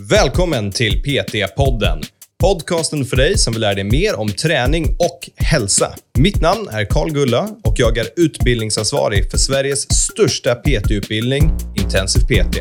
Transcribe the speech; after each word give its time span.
Välkommen 0.00 0.72
till 0.72 1.02
PT-podden. 1.02 2.02
Podcasten 2.40 3.04
för 3.04 3.16
dig 3.16 3.38
som 3.38 3.52
vill 3.52 3.60
lära 3.60 3.74
dig 3.74 3.84
mer 3.84 4.16
om 4.16 4.28
träning 4.28 4.84
och 4.84 5.30
hälsa. 5.36 5.94
Mitt 6.18 6.40
namn 6.40 6.68
är 6.70 6.84
Karl 6.84 7.10
Gulla 7.10 7.48
och 7.64 7.74
jag 7.76 7.98
är 7.98 8.06
utbildningsansvarig 8.16 9.30
för 9.30 9.38
Sveriges 9.38 9.86
största 9.90 10.54
PT-utbildning, 10.54 11.50
Intensiv 11.76 12.20
PT. 12.20 12.58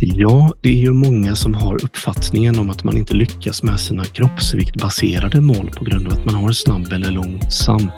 Ja, 0.00 0.52
det 0.60 0.68
är 0.68 0.82
ju 0.82 0.92
många 0.92 1.36
som 1.36 1.54
har 1.54 1.84
uppfattningen 1.84 2.58
om 2.58 2.70
att 2.70 2.84
man 2.84 2.96
inte 2.96 3.14
lyckas 3.14 3.62
med 3.62 3.80
sina 3.80 4.04
kroppsviktbaserade 4.04 5.40
mål 5.40 5.70
på 5.76 5.84
grund 5.84 6.06
av 6.06 6.12
att 6.12 6.24
man 6.24 6.34
har 6.34 6.52
snabb 6.52 6.92
eller 6.92 7.10
långsam 7.10 7.90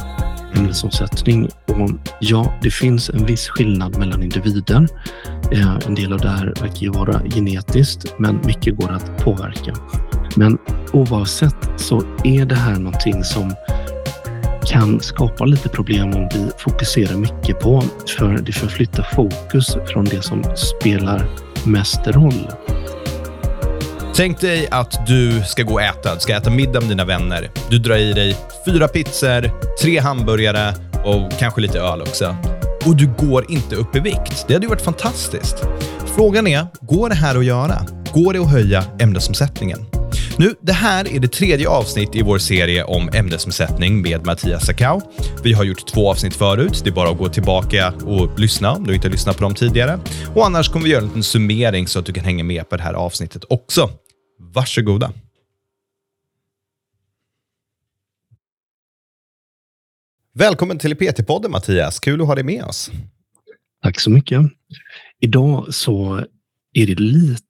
ämnesomsättning. 0.57 1.49
Och 1.67 1.91
ja, 2.21 2.55
det 2.63 2.71
finns 2.71 3.11
en 3.11 3.27
viss 3.27 3.49
skillnad 3.49 3.99
mellan 3.99 4.23
individer. 4.23 4.89
Eh, 5.53 5.79
en 5.87 5.95
del 5.95 6.13
av 6.13 6.21
det 6.21 6.29
här 6.29 6.47
verkar 6.47 6.81
ju 6.81 6.91
vara 6.91 7.23
genetiskt, 7.35 8.15
men 8.19 8.41
mycket 8.47 8.77
går 8.77 8.93
att 8.93 9.25
påverka. 9.25 9.75
Men 10.37 10.59
oavsett 10.93 11.57
så 11.77 12.03
är 12.25 12.45
det 12.45 12.55
här 12.55 12.79
någonting 12.79 13.25
som 13.25 13.55
kan 14.67 15.01
skapa 15.01 15.45
lite 15.45 15.69
problem 15.69 16.15
om 16.15 16.29
vi 16.35 16.51
fokuserar 16.59 17.17
mycket 17.17 17.61
på, 17.61 17.83
för 18.19 18.39
det 18.39 18.53
förflyttar 18.53 19.03
fokus 19.03 19.77
från 19.87 20.05
det 20.05 20.23
som 20.23 20.45
spelar 20.57 21.27
mest 21.65 22.07
roll. 22.07 22.49
Tänk 24.17 24.41
dig 24.41 24.69
att 24.71 25.07
du 25.07 25.43
ska 25.43 25.63
gå 25.63 25.73
och 25.75 25.83
äta. 25.83 26.15
Du 26.15 26.21
ska 26.21 26.37
äta 26.37 26.51
middag 26.51 26.81
med 26.81 26.89
dina 26.89 27.05
vänner. 27.05 27.51
Du 27.71 27.79
drar 27.79 27.97
i 27.97 28.13
dig 28.13 28.37
fyra 28.67 28.89
pizzor, 28.89 29.51
tre 29.83 29.99
hamburgare 29.99 30.75
och 31.05 31.33
kanske 31.39 31.61
lite 31.61 31.81
öl 31.81 32.03
också. 32.03 32.37
Och 32.87 32.97
du 32.97 33.13
går 33.19 33.51
inte 33.51 33.77
upp 33.77 33.97
i 33.97 34.01
vikt. 34.01 34.45
Det 34.49 34.55
hade 34.55 34.65
ju 34.65 34.71
varit 34.71 34.83
fantastiskt. 34.83 35.57
Frågan 36.17 36.47
är, 36.47 36.67
går 36.81 37.09
det 37.09 37.15
här 37.15 37.39
att 37.39 37.45
göra? 37.45 37.87
Går 38.13 38.33
det 38.33 38.39
att 38.39 38.51
höja 38.51 38.85
ämnesomsättningen? 39.01 39.79
Nu, 40.39 40.55
det 40.61 40.73
här 40.73 41.15
är 41.15 41.21
det 41.21 41.29
tredje 41.29 41.69
avsnitt 41.69 42.15
i 42.15 42.23
vår 42.23 42.39
serie 42.39 42.85
om 42.85 43.11
ämnesomsättning 43.13 44.03
med 44.03 44.27
Mattias 44.27 44.67
Sakau. 44.67 45.01
Vi 45.43 45.53
har 45.53 45.65
gjort 45.65 45.87
två 45.87 46.11
avsnitt 46.11 46.35
förut. 46.35 46.81
Det 46.85 46.91
är 46.91 46.95
bara 46.95 47.11
att 47.11 47.19
gå 47.19 47.29
tillbaka 47.29 47.93
och 48.07 48.39
lyssna 48.39 48.73
om 48.73 48.87
du 48.87 48.95
inte 48.95 49.09
lyssnat 49.09 49.37
på 49.37 49.43
dem 49.43 49.55
tidigare. 49.55 49.99
Och 50.35 50.47
annars 50.47 50.69
kommer 50.69 50.85
vi 50.85 50.91
göra 50.91 51.03
en 51.03 51.07
liten 51.07 51.23
summering 51.23 51.89
så 51.89 51.99
att 51.99 52.07
du 52.07 52.13
kan 52.13 52.25
hänga 52.25 52.45
med 52.45 52.69
på 52.69 52.77
det 52.77 52.83
här 52.83 52.95
avsnittet 52.95 53.45
också. 53.49 53.91
Varsågoda. 54.53 55.13
Välkommen 60.33 60.79
till 60.79 60.95
PT-podden 60.95 61.49
Mattias. 61.51 62.01
Kul 62.01 62.21
att 62.21 62.27
ha 62.27 62.35
dig 62.35 62.45
med 62.45 62.65
oss. 62.65 62.91
Tack 63.83 64.01
så 64.01 64.11
mycket. 64.11 64.41
Idag 65.21 65.75
så 65.75 66.17
är 66.73 66.87
det 66.87 66.95
lite 66.95 67.43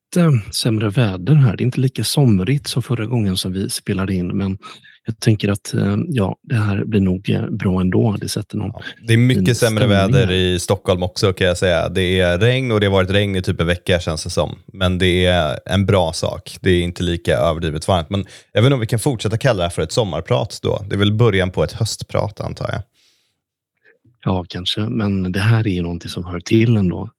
sämre 0.52 0.90
väder 0.90 1.34
här. 1.34 1.56
Det 1.56 1.62
är 1.62 1.64
inte 1.64 1.80
lika 1.80 2.04
somrigt 2.04 2.66
som 2.66 2.82
förra 2.82 3.06
gången 3.06 3.36
som 3.36 3.52
vi 3.52 3.70
spelade 3.70 4.14
in, 4.14 4.36
men 4.36 4.58
jag 5.06 5.20
tänker 5.20 5.48
att 5.48 5.74
eh, 5.74 5.96
ja, 6.08 6.36
det 6.42 6.54
här 6.54 6.84
blir 6.84 7.00
nog 7.00 7.30
eh, 7.30 7.46
bra 7.50 7.80
ändå. 7.80 8.16
Det 8.20 8.28
sätter 8.28 8.56
någon 8.56 8.70
ja, 8.74 8.82
Det 9.06 9.12
är 9.12 9.16
mycket 9.16 9.56
sämre 9.56 9.86
väder 9.86 10.30
i 10.30 10.58
Stockholm 10.58 11.02
också 11.02 11.32
kan 11.32 11.46
jag 11.46 11.58
säga. 11.58 11.88
Det 11.88 12.20
är 12.20 12.38
regn 12.38 12.72
och 12.72 12.80
det 12.80 12.86
har 12.86 12.92
varit 12.92 13.10
regn 13.10 13.36
i 13.36 13.42
typ 13.42 13.60
en 13.60 13.66
vecka 13.66 14.00
känns 14.00 14.24
det 14.24 14.30
som. 14.30 14.58
Men 14.72 14.98
det 14.98 15.26
är 15.26 15.58
en 15.66 15.86
bra 15.86 16.12
sak. 16.12 16.56
Det 16.60 16.70
är 16.70 16.82
inte 16.82 17.02
lika 17.02 17.36
överdrivet 17.36 17.88
varmt. 17.88 18.10
Men 18.10 18.26
jag 18.52 18.62
vet 18.62 18.66
inte 18.66 18.74
om 18.74 18.80
vi 18.80 18.86
kan 18.86 18.98
fortsätta 18.98 19.38
kalla 19.38 19.56
det 19.56 19.62
här 19.62 19.70
för 19.70 19.82
ett 19.82 19.92
sommarprat 19.92 20.58
då. 20.62 20.84
Det 20.88 20.94
är 20.94 20.98
väl 20.98 21.12
början 21.12 21.50
på 21.50 21.64
ett 21.64 21.72
höstprat 21.72 22.40
antar 22.40 22.70
jag. 22.72 22.82
Ja, 24.24 24.44
kanske. 24.48 24.80
Men 24.80 25.32
det 25.32 25.40
här 25.40 25.66
är 25.66 25.72
ju 25.72 25.82
någonting 25.82 26.10
som 26.10 26.24
hör 26.24 26.40
till 26.40 26.76
ändå. 26.76 27.10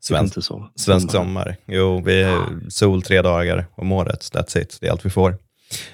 Svensk, 0.00 0.44
så. 0.44 0.70
svensk 0.76 1.10
sommar. 1.10 1.56
Jo, 1.66 2.02
vi 2.06 2.22
är 2.22 2.70
sol 2.70 3.02
tre 3.02 3.22
dagar 3.22 3.66
om 3.76 3.92
året. 3.92 4.20
That's 4.20 4.58
it. 4.58 4.78
Det 4.80 4.86
är 4.86 4.90
allt 4.90 5.06
vi 5.06 5.10
får. 5.10 5.38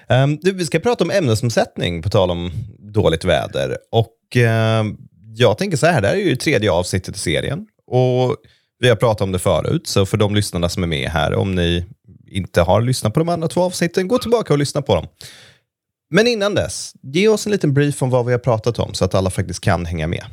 Um, 0.09 0.39
du, 0.43 0.53
vi 0.53 0.67
ska 0.67 0.79
prata 0.79 1.05
om 1.05 1.11
ämnesomsättning, 1.11 2.03
på 2.03 2.09
tal 2.09 2.31
om 2.31 2.51
dåligt 2.79 3.25
väder. 3.25 3.77
Och 3.93 4.17
uh, 4.37 4.95
Jag 5.35 5.59
tänker 5.59 5.77
så 5.77 5.87
här, 5.87 6.01
det 6.01 6.09
här 6.09 6.15
är 6.15 6.21
ju 6.21 6.37
tredje 6.37 6.71
avsnittet 6.71 7.17
i 7.17 7.19
serien. 7.19 7.67
Och 7.87 8.37
Vi 8.79 8.89
har 8.89 8.97
pratat 8.97 9.21
om 9.21 9.33
det 9.33 9.39
förut, 9.39 9.87
så 9.87 10.07
för 10.07 10.17
de 10.17 10.35
lyssnarna 10.35 10.69
som 10.69 10.83
är 10.83 10.87
med 10.87 11.11
här, 11.11 11.35
om 11.35 11.55
ni 11.55 11.85
inte 12.31 12.63
har 12.63 12.81
lyssnat 12.83 13.15
på 13.15 13.21
de 13.21 13.29
andra 13.29 13.49
två 13.49 13.63
avsnitten, 13.63 14.09
gå 14.09 14.19
tillbaka 14.19 14.53
och 14.53 14.59
lyssna 14.59 14.83
på 14.83 14.95
dem. 14.95 15.07
Men 16.11 16.27
innan 16.27 16.55
dess, 16.55 16.93
ge 17.03 17.29
oss 17.29 17.47
en 17.47 17.53
liten 17.53 17.75
brief 17.75 18.03
om 18.03 18.11
vad 18.11 18.27
vi 18.27 18.33
har 18.33 18.39
pratat 18.39 18.79
om, 18.79 18.95
så 18.95 19.05
att 19.05 19.15
alla 19.15 19.31
faktiskt 19.31 19.61
kan 19.61 19.87
hänga 19.87 20.07
med. 20.07 20.25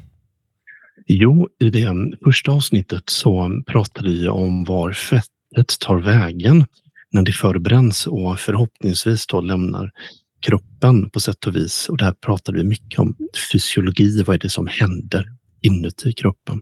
Jo, 1.07 1.49
i 1.59 1.69
det 1.69 2.17
första 2.23 2.51
avsnittet 2.51 3.09
så 3.09 3.63
pratade 3.67 4.09
vi 4.09 4.27
om 4.27 4.63
var 4.63 4.91
fettet 4.91 5.79
tar 5.79 5.97
vägen 5.97 6.65
när 7.11 7.21
det 7.21 7.31
förbränns 7.31 8.07
och 8.07 8.39
förhoppningsvis 8.39 9.27
då 9.27 9.41
lämnar 9.41 9.91
kroppen 10.45 11.09
på 11.09 11.19
sätt 11.19 11.47
och 11.47 11.55
vis. 11.55 11.89
Och 11.89 11.97
där 11.97 12.11
pratade 12.11 12.57
vi 12.57 12.63
mycket 12.63 12.99
om 12.99 13.15
fysiologi. 13.51 14.23
Vad 14.23 14.35
är 14.35 14.39
det 14.39 14.49
som 14.49 14.67
händer 14.67 15.31
inuti 15.61 16.13
kroppen? 16.13 16.61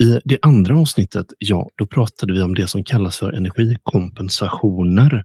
I 0.00 0.20
det 0.24 0.38
andra 0.42 0.78
avsnittet, 0.78 1.26
ja, 1.38 1.70
då 1.76 1.86
pratade 1.86 2.32
vi 2.32 2.42
om 2.42 2.54
det 2.54 2.66
som 2.66 2.84
kallas 2.84 3.18
för 3.18 3.32
energikompensationer 3.32 5.24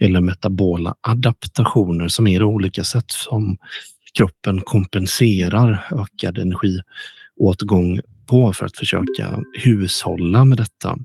eller 0.00 0.20
metabola 0.20 0.94
adaptationer 1.00 2.08
som 2.08 2.26
är 2.26 2.42
olika 2.42 2.84
sätt 2.84 3.10
som 3.10 3.58
kroppen 4.18 4.60
kompenserar 4.60 5.88
ökad 5.92 6.38
energi 6.38 6.80
åtgång 7.40 8.00
på 8.26 8.52
för 8.52 8.66
att 8.66 8.76
försöka 8.76 9.42
hushålla 9.52 10.44
med 10.44 10.58
detta. 10.58 10.98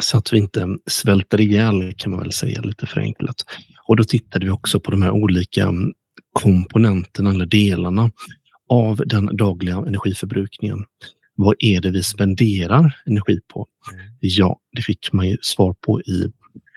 Så 0.00 0.18
att 0.18 0.32
vi 0.32 0.38
inte 0.38 0.78
svälter 0.86 1.40
ihjäl 1.40 1.94
kan 1.96 2.12
man 2.12 2.20
väl 2.20 2.32
säga 2.32 2.60
lite 2.60 2.86
förenklat. 2.86 3.44
Och 3.88 3.96
då 3.96 4.04
tittade 4.04 4.44
vi 4.44 4.50
också 4.50 4.80
på 4.80 4.90
de 4.90 5.02
här 5.02 5.10
olika 5.10 5.72
komponenterna 6.32 7.30
eller 7.30 7.46
delarna 7.46 8.10
av 8.68 9.02
den 9.06 9.36
dagliga 9.36 9.76
energiförbrukningen. 9.76 10.84
Vad 11.34 11.56
är 11.58 11.80
det 11.80 11.90
vi 11.90 12.02
spenderar 12.02 12.96
energi 13.06 13.40
på? 13.48 13.66
Ja, 14.20 14.60
det 14.72 14.82
fick 14.82 15.12
man 15.12 15.28
ju 15.28 15.36
svar 15.42 15.74
på 15.80 16.00
i 16.00 16.32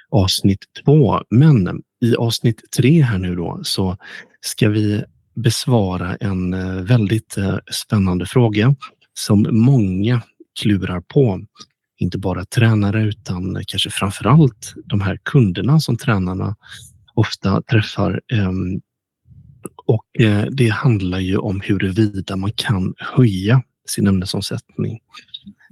avsnitt 0.09 0.65
två. 0.85 1.21
Men 1.29 1.81
i 2.01 2.15
avsnitt 2.15 2.61
tre 2.77 3.01
här 3.01 3.17
nu 3.17 3.35
då 3.35 3.59
så 3.63 3.97
ska 4.41 4.69
vi 4.69 5.03
besvara 5.35 6.15
en 6.15 6.53
eh, 6.53 6.81
väldigt 6.83 7.37
eh, 7.37 7.57
spännande 7.71 8.25
fråga 8.25 8.75
som 9.13 9.47
många 9.51 10.21
klurar 10.61 11.01
på. 11.01 11.41
Inte 11.99 12.17
bara 12.17 12.45
tränare 12.45 13.03
utan 13.03 13.63
kanske 13.67 13.89
framför 13.89 14.27
allt 14.27 14.73
de 14.85 15.01
här 15.01 15.19
kunderna 15.23 15.79
som 15.79 15.97
tränarna 15.97 16.55
ofta 17.13 17.61
träffar. 17.61 18.21
Ehm, 18.33 18.81
och 19.85 20.21
eh, 20.21 20.45
det 20.51 20.69
handlar 20.69 21.19
ju 21.19 21.37
om 21.37 21.61
huruvida 21.61 22.35
man 22.35 22.51
kan 22.51 22.93
höja 22.97 23.63
sin 23.89 24.07
ämnesomsättning 24.07 24.99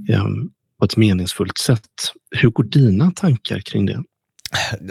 ehm, 0.09 0.50
på 0.79 0.85
ett 0.85 0.97
meningsfullt 0.97 1.57
sätt. 1.57 1.89
Hur 2.31 2.50
går 2.50 2.63
dina 2.63 3.12
tankar 3.12 3.59
kring 3.59 3.85
det? 3.85 4.03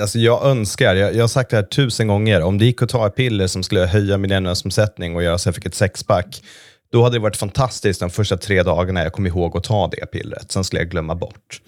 Alltså 0.00 0.18
jag 0.18 0.46
önskar, 0.46 0.94
jag, 0.94 1.14
jag 1.14 1.22
har 1.22 1.28
sagt 1.28 1.50
det 1.50 1.56
här 1.56 1.64
tusen 1.64 2.08
gånger, 2.08 2.42
om 2.42 2.58
det 2.58 2.64
gick 2.64 2.82
att 2.82 2.88
ta 2.88 3.06
ett 3.06 3.14
piller 3.14 3.46
som 3.46 3.62
skulle 3.62 3.86
höja 3.86 4.18
min 4.18 4.32
ämnesomsättning 4.32 5.16
och 5.16 5.22
göra 5.22 5.38
så 5.38 5.42
att 5.42 5.46
jag 5.46 5.54
fick 5.54 5.66
ett 5.66 5.74
sexpack, 5.74 6.42
då 6.92 7.02
hade 7.02 7.16
det 7.16 7.20
varit 7.20 7.36
fantastiskt 7.36 8.00
de 8.00 8.10
första 8.10 8.36
tre 8.36 8.62
dagarna 8.62 9.02
jag 9.02 9.12
kom 9.12 9.26
ihåg 9.26 9.56
att 9.56 9.64
ta 9.64 9.88
det 9.88 10.06
pillret. 10.06 10.52
Sen 10.52 10.64
skulle 10.64 10.80
jag 10.80 10.90
glömma 10.90 11.14
bort. 11.14 11.60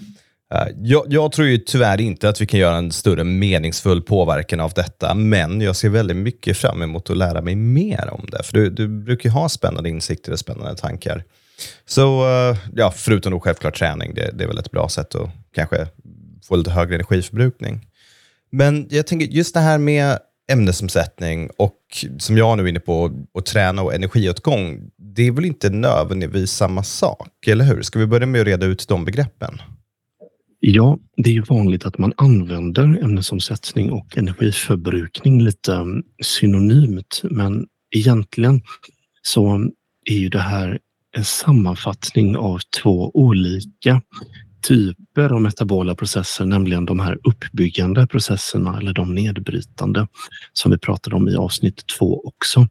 Eh, 0.55 0.69
jag, 0.83 1.05
jag, 1.09 1.33
tror 1.33 1.49
ju 1.49 1.59
tyvärr 1.59 2.01
inte 2.01 2.29
att 2.29 2.41
vi 2.41 2.47
kan 2.47 2.61
göra 2.61 2.77
en 2.77 2.93
större 2.93 3.25
meningsfull 3.25 4.03
påverkan 4.03 4.61
av 4.61 4.73
detta, 4.73 5.15
men 5.15 5.61
jag 5.61 5.77
ser 5.77 5.89
väldigt 5.89 6.17
mycket 6.17 6.57
fram 6.57 6.83
emot 6.83 7.11
att 7.11 7.17
lära 7.17 7.41
mig 7.41 7.55
mer 7.55 8.09
om 8.13 8.27
det. 8.33 8.43
För 8.43 8.53
du, 8.53 8.71
du 8.71 8.89
brukar 8.89 9.29
ju 9.29 9.33
ha 9.33 9.49
spännande 9.49 9.89
insikter 9.89 10.33
och 10.33 10.39
spännande 10.39 10.77
tankar. 10.77 11.25
Så 11.87 12.29
eh, 12.29 12.57
ja, 12.75 12.91
förutom 12.97 13.33
då 13.33 13.41
självklart 13.41 13.79
träning, 13.79 14.15
det, 14.15 14.31
det 14.35 14.45
är 14.45 14.49
väl 14.49 14.59
ett 14.59 14.71
bra 14.71 14.89
sätt 14.89 15.15
att 15.15 15.31
kanske 15.55 15.87
få 16.49 16.57
lite 16.57 16.71
högre 16.71 16.95
energiförbrukning. 16.95 17.87
Men 18.51 18.87
jag 18.91 19.07
tänker 19.07 19.27
just 19.27 19.55
det 19.55 19.61
här 19.61 19.79
med 19.79 20.19
ämnesomsättning 20.53 21.51
och 21.57 22.07
som 22.19 22.37
jag 22.37 22.57
nu 22.57 22.65
är 22.65 22.69
inne 22.69 22.81
på, 22.81 23.11
att 23.35 23.47
träna 23.47 23.83
och 23.83 23.95
energiåtgång, 23.95 24.91
det 24.97 25.27
är 25.27 25.33
väl 25.33 25.45
inte 25.45 25.71
nödvändigtvis 25.71 26.51
samma 26.51 26.83
sak, 26.83 27.47
eller 27.47 27.65
hur? 27.65 27.83
Ska 27.83 27.99
vi 27.99 28.07
börja 28.07 28.27
med 28.27 28.41
att 28.41 28.47
reda 28.47 28.67
ut 28.67 28.89
de 28.89 29.05
begreppen? 29.05 29.59
Ja, 30.61 30.99
det 31.17 31.31
är 31.31 31.35
ju 31.35 31.43
vanligt 31.43 31.87
att 31.87 31.99
man 31.99 32.13
använder 32.17 32.83
ämnesomsättning 32.83 33.93
och 33.93 34.19
energiförbrukning 34.19 35.43
lite 35.43 35.75
mm, 35.75 36.03
synonymt, 36.23 37.21
men 37.25 37.67
egentligen 37.97 38.63
så 39.23 39.71
är 40.05 40.19
ju 40.19 40.29
det 40.29 40.41
här 40.41 40.79
en 41.17 41.25
sammanfattning 41.25 42.37
av 42.37 42.59
två 42.83 43.11
olika 43.15 44.03
typer 44.63 45.31
av 45.33 45.43
metabola 45.43 45.95
processer, 45.95 46.45
nämligen 46.45 46.87
de 46.87 47.01
här 47.01 47.19
uppbyggande 47.25 48.07
processerna 48.07 48.79
eller 48.79 48.93
de 48.93 49.15
nedbrytande 49.15 50.07
som 50.53 50.71
vi 50.71 50.79
pratade 50.79 51.17
om 51.17 51.29
i 51.29 51.37
avsnitt 51.37 51.85
två 51.99 52.23
också. 52.25 52.69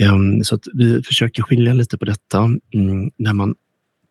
Ehm, 0.00 0.44
så 0.44 0.54
att 0.54 0.64
vi 0.74 1.02
försöker 1.02 1.42
skilja 1.42 1.74
lite 1.74 1.98
på 1.98 2.04
detta. 2.04 2.38
Mm, 2.74 3.10
när 3.16 3.32
man 3.32 3.54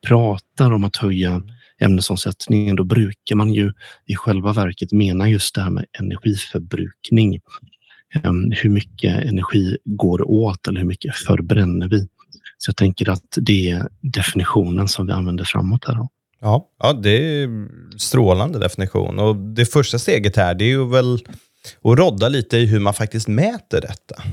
pratar 0.08 0.72
om 0.72 0.84
att 0.84 0.96
höja 0.96 1.42
ämnesomsättningen, 1.80 2.76
då 2.76 2.84
brukar 2.84 3.36
man 3.36 3.54
ju 3.54 3.74
i 4.06 4.16
själva 4.16 4.54
verket 4.54 4.92
mena 4.92 5.30
just 5.30 5.56
det 5.56 5.62
här 5.62 5.70
med 5.70 5.86
energiförbrukning. 6.00 7.40
Ehm, 8.24 8.52
hur 8.52 8.70
mycket 8.70 9.24
energi 9.26 9.78
går 9.86 10.30
åt 10.30 10.68
eller 10.68 10.80
hur 10.80 10.88
mycket 10.88 11.16
förbränner 11.16 11.88
vi? 11.88 12.08
Så 12.58 12.70
jag 12.70 12.76
tänker 12.76 13.10
att 13.10 13.38
det 13.38 13.70
är 13.70 13.90
definitionen 14.02 14.88
som 14.88 15.08
vi 15.08 15.14
använder 15.14 15.44
framåt 15.44 15.86
här. 15.88 16.08
Ja, 16.42 16.70
ja, 16.80 16.94
det 16.94 17.10
är 17.10 17.50
strålande 17.98 18.60
definition. 18.60 19.20
Och 19.20 19.36
Det 19.36 19.66
första 19.66 20.00
steget 20.00 20.36
här 20.36 20.56
det 20.56 20.66
är 20.66 20.70
ju 20.70 20.90
väl 20.90 21.14
att 21.84 22.00
rodda 22.00 22.30
lite 22.30 22.58
i 22.58 22.66
hur 22.66 22.80
man 22.80 22.94
faktiskt 22.94 23.28
mäter 23.28 23.82
detta. 23.82 24.24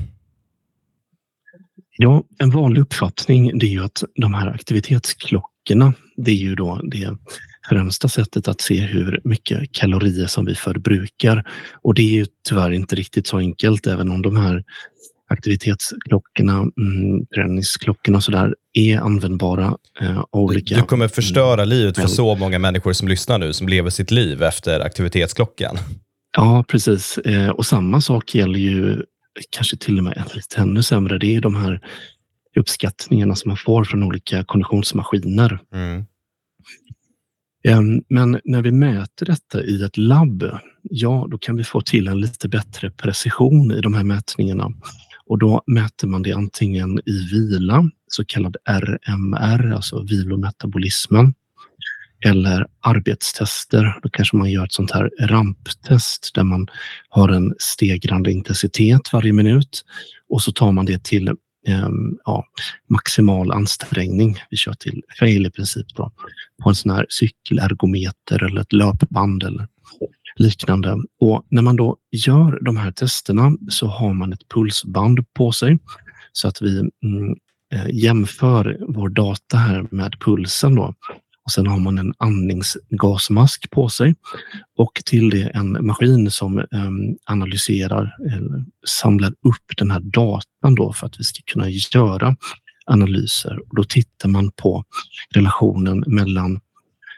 Ja, 1.97 2.23
en 2.39 2.49
vanlig 2.51 2.81
uppfattning 2.81 3.59
det 3.59 3.65
är 3.65 3.69
ju 3.69 3.83
att 3.83 4.03
de 4.15 4.33
här 4.33 4.47
aktivitetsklockorna, 4.47 5.93
det 6.17 6.31
är 6.31 6.35
ju 6.35 6.55
då 6.55 6.81
det 6.83 7.17
främsta 7.69 8.09
sättet 8.09 8.47
att 8.47 8.61
se 8.61 8.79
hur 8.79 9.21
mycket 9.23 9.71
kalorier 9.71 10.27
som 10.27 10.45
vi 10.45 10.55
förbrukar. 10.55 11.49
Och 11.81 11.93
det 11.93 12.01
är 12.01 12.11
ju 12.11 12.25
tyvärr 12.49 12.71
inte 12.71 12.95
riktigt 12.95 13.27
så 13.27 13.37
enkelt, 13.37 13.87
även 13.87 14.11
om 14.11 14.21
de 14.21 14.37
här 14.37 14.63
aktivitetsklockorna, 15.27 16.53
mm, 16.53 17.25
träningsklockorna 17.35 18.17
och 18.17 18.23
sådär 18.23 18.55
är 18.73 18.97
användbara 18.97 19.77
eh, 20.01 20.25
olika. 20.31 20.75
Du 20.75 20.81
kommer 20.81 21.07
förstöra 21.07 21.61
mm. 21.61 21.69
livet 21.69 21.97
för 21.97 22.07
så 22.07 22.35
många 22.35 22.59
människor 22.59 22.93
som 22.93 23.07
lyssnar 23.07 23.37
nu, 23.37 23.53
som 23.53 23.67
lever 23.67 23.89
sitt 23.89 24.11
liv 24.11 24.43
efter 24.43 24.79
aktivitetsklockan. 24.79 25.77
Ja, 26.37 26.65
precis. 26.67 27.17
Eh, 27.17 27.49
och 27.49 27.65
samma 27.65 28.01
sak 28.01 28.35
gäller 28.35 28.59
ju 28.59 29.03
kanske 29.49 29.77
till 29.77 29.97
och 29.97 30.03
med 30.03 30.23
lite 30.33 30.61
ännu 30.61 30.83
sämre. 30.83 31.17
Det 31.17 31.35
är 31.35 31.41
de 31.41 31.55
här 31.55 31.81
uppskattningarna 32.55 33.35
som 33.35 33.49
man 33.49 33.57
får 33.57 33.83
från 33.83 34.03
olika 34.03 34.43
konditionsmaskiner. 34.43 35.59
Mm. 35.73 36.05
Ehm, 37.67 38.03
men 38.09 38.39
när 38.43 38.61
vi 38.61 38.71
mäter 38.71 39.25
detta 39.25 39.63
i 39.63 39.83
ett 39.83 39.97
labb, 39.97 40.59
ja, 40.81 41.27
då 41.31 41.37
kan 41.37 41.55
vi 41.55 41.63
få 41.63 41.81
till 41.81 42.07
en 42.07 42.19
lite 42.19 42.49
bättre 42.49 42.91
precision 42.91 43.71
i 43.71 43.81
de 43.81 43.93
här 43.93 44.03
mätningarna. 44.03 44.71
Och 45.29 45.37
då 45.37 45.63
mäter 45.67 46.07
man 46.07 46.23
det 46.23 46.33
antingen 46.33 46.99
i 47.05 47.27
vila, 47.31 47.89
så 48.07 48.25
kallad 48.25 48.57
RMR, 48.65 49.73
alltså 49.73 50.03
vilometabolismen, 50.03 51.33
eller 52.25 52.67
arbetstester. 52.79 53.99
Då 54.03 54.09
kanske 54.09 54.37
man 54.37 54.51
gör 54.51 54.65
ett 54.65 54.73
sånt 54.73 54.91
här 54.91 55.11
ramptest 55.19 56.31
där 56.35 56.43
man 56.43 56.67
har 57.09 57.29
en 57.29 57.55
stegrande 57.59 58.31
intensitet 58.31 59.13
varje 59.13 59.33
minut 59.33 59.85
och 60.29 60.41
så 60.41 60.51
tar 60.51 60.71
man 60.71 60.85
det 60.85 61.03
till 61.03 61.27
eh, 61.67 61.89
ja, 62.25 62.45
maximal 62.89 63.51
ansträngning. 63.51 64.37
Vi 64.49 64.57
kör 64.57 64.73
till 64.73 65.01
fail 65.19 65.45
i 65.45 65.51
princip 65.51 65.87
då, 65.95 66.11
på 66.63 66.69
en 66.69 66.75
sån 66.75 66.91
här 66.91 67.05
cykelergometer 67.09 68.43
eller 68.43 68.61
ett 68.61 68.73
löpband 68.73 69.43
eller 69.43 69.67
liknande. 70.37 70.97
Och 71.19 71.45
när 71.49 71.61
man 71.61 71.75
då 71.75 71.97
gör 72.11 72.59
de 72.61 72.77
här 72.77 72.91
testerna 72.91 73.51
så 73.69 73.87
har 73.87 74.13
man 74.13 74.33
ett 74.33 74.47
pulsband 74.53 75.33
på 75.33 75.51
sig 75.51 75.79
så 76.31 76.47
att 76.47 76.61
vi 76.61 76.79
mm, 76.79 77.35
eh, 77.73 77.89
jämför 77.93 78.77
vår 78.87 79.09
data 79.09 79.57
här 79.57 79.87
med 79.91 80.15
pulsen 80.19 80.75
då. 80.75 80.93
Och 81.45 81.51
sen 81.51 81.67
har 81.67 81.79
man 81.79 81.97
en 81.97 82.13
andningsgasmask 82.17 83.71
på 83.71 83.89
sig 83.89 84.15
och 84.77 85.01
till 85.05 85.29
det 85.29 85.43
en 85.43 85.85
maskin 85.85 86.31
som 86.31 86.59
ehm, 86.59 87.15
analyserar 87.25 88.15
eller 88.25 88.65
samlar 88.87 89.29
upp 89.29 89.77
den 89.77 89.91
här 89.91 89.99
datan 89.99 90.75
då 90.75 90.93
för 90.93 91.07
att 91.07 91.19
vi 91.19 91.23
ska 91.23 91.41
kunna 91.45 91.69
göra 91.69 92.35
analyser. 92.85 93.59
Och 93.69 93.75
då 93.75 93.83
tittar 93.83 94.29
man 94.29 94.51
på 94.51 94.83
relationen 95.35 96.03
mellan 96.07 96.59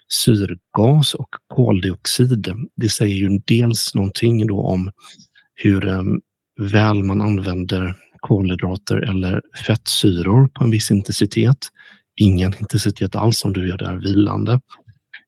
syrgas 0.09 1.13
och 1.13 1.29
koldioxid. 1.47 2.53
Det 2.75 2.89
säger 2.89 3.15
ju 3.15 3.39
dels 3.45 3.95
någonting 3.95 4.47
då 4.47 4.61
om 4.61 4.91
hur 5.55 5.87
eh, 5.87 6.03
väl 6.59 7.03
man 7.03 7.21
använder 7.21 7.95
kolhydrater 8.19 8.97
eller 8.97 9.41
fettsyror 9.65 10.47
på 10.47 10.63
en 10.63 10.71
viss 10.71 10.91
intensitet 10.91 11.69
ingen 12.19 12.55
intensitet 12.59 13.15
alls 13.15 13.45
om 13.45 13.53
du 13.53 13.67
gör 13.67 13.77
det 13.77 13.87
här 13.87 13.95
vilande. 13.95 14.61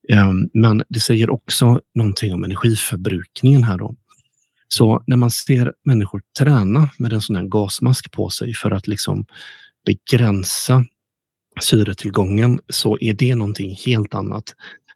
Eh, 0.08 0.32
men 0.54 0.82
det 0.88 1.00
säger 1.00 1.30
också 1.30 1.80
någonting 1.94 2.34
om 2.34 2.44
energiförbrukningen 2.44 3.64
här 3.64 3.78
då. 3.78 3.94
Så 4.68 5.02
när 5.06 5.16
man 5.16 5.30
ser 5.30 5.72
människor 5.84 6.22
träna 6.38 6.90
med 6.98 7.12
en 7.12 7.20
sån 7.20 7.36
här 7.36 7.44
gasmask 7.44 8.12
på 8.12 8.30
sig 8.30 8.54
för 8.54 8.70
att 8.70 8.86
liksom 8.86 9.26
begränsa 9.86 10.84
syretillgången 11.60 12.60
så 12.68 12.98
är 13.00 13.14
det 13.14 13.34
någonting 13.34 13.76
helt 13.86 14.14
annat. 14.14 14.44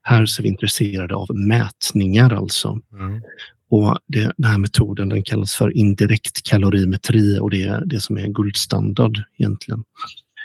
Här 0.03 0.27
så 0.27 0.41
är 0.41 0.43
vi 0.43 0.49
intresserade 0.49 1.15
av 1.15 1.37
mätningar 1.37 2.35
alltså. 2.35 2.81
Mm. 2.93 3.23
Och 3.71 3.99
det, 4.07 4.33
den 4.37 4.51
här 4.51 4.59
metoden 4.59 5.09
den 5.09 5.23
kallas 5.23 5.55
för 5.55 5.77
indirekt 5.77 6.43
kalorimetri 6.43 7.39
och 7.41 7.51
det 7.51 7.63
är 7.63 7.85
det 7.87 8.01
som 8.01 8.19
är 8.19 8.27
guldstandard 8.27 9.23
egentligen. 9.39 9.85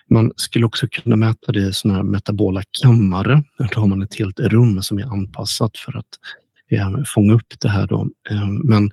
Man 0.09 0.31
skulle 0.35 0.65
också 0.65 0.87
kunna 0.87 1.15
mäta 1.15 1.51
det 1.51 1.59
i 1.59 1.73
såna 1.73 1.93
här 1.93 2.03
metabola 2.03 2.63
kammare. 2.81 3.43
Då 3.73 3.79
har 3.79 3.87
man 3.87 4.01
ett 4.01 4.15
helt 4.15 4.39
rum 4.39 4.81
som 4.81 4.99
är 4.99 5.03
anpassat 5.03 5.77
för 5.77 5.97
att 5.97 6.05
eh, 6.71 7.03
fånga 7.05 7.33
upp 7.33 7.59
det 7.59 7.69
här. 7.69 7.87
Då. 7.87 8.09
Eh, 8.29 8.47
men 8.47 8.91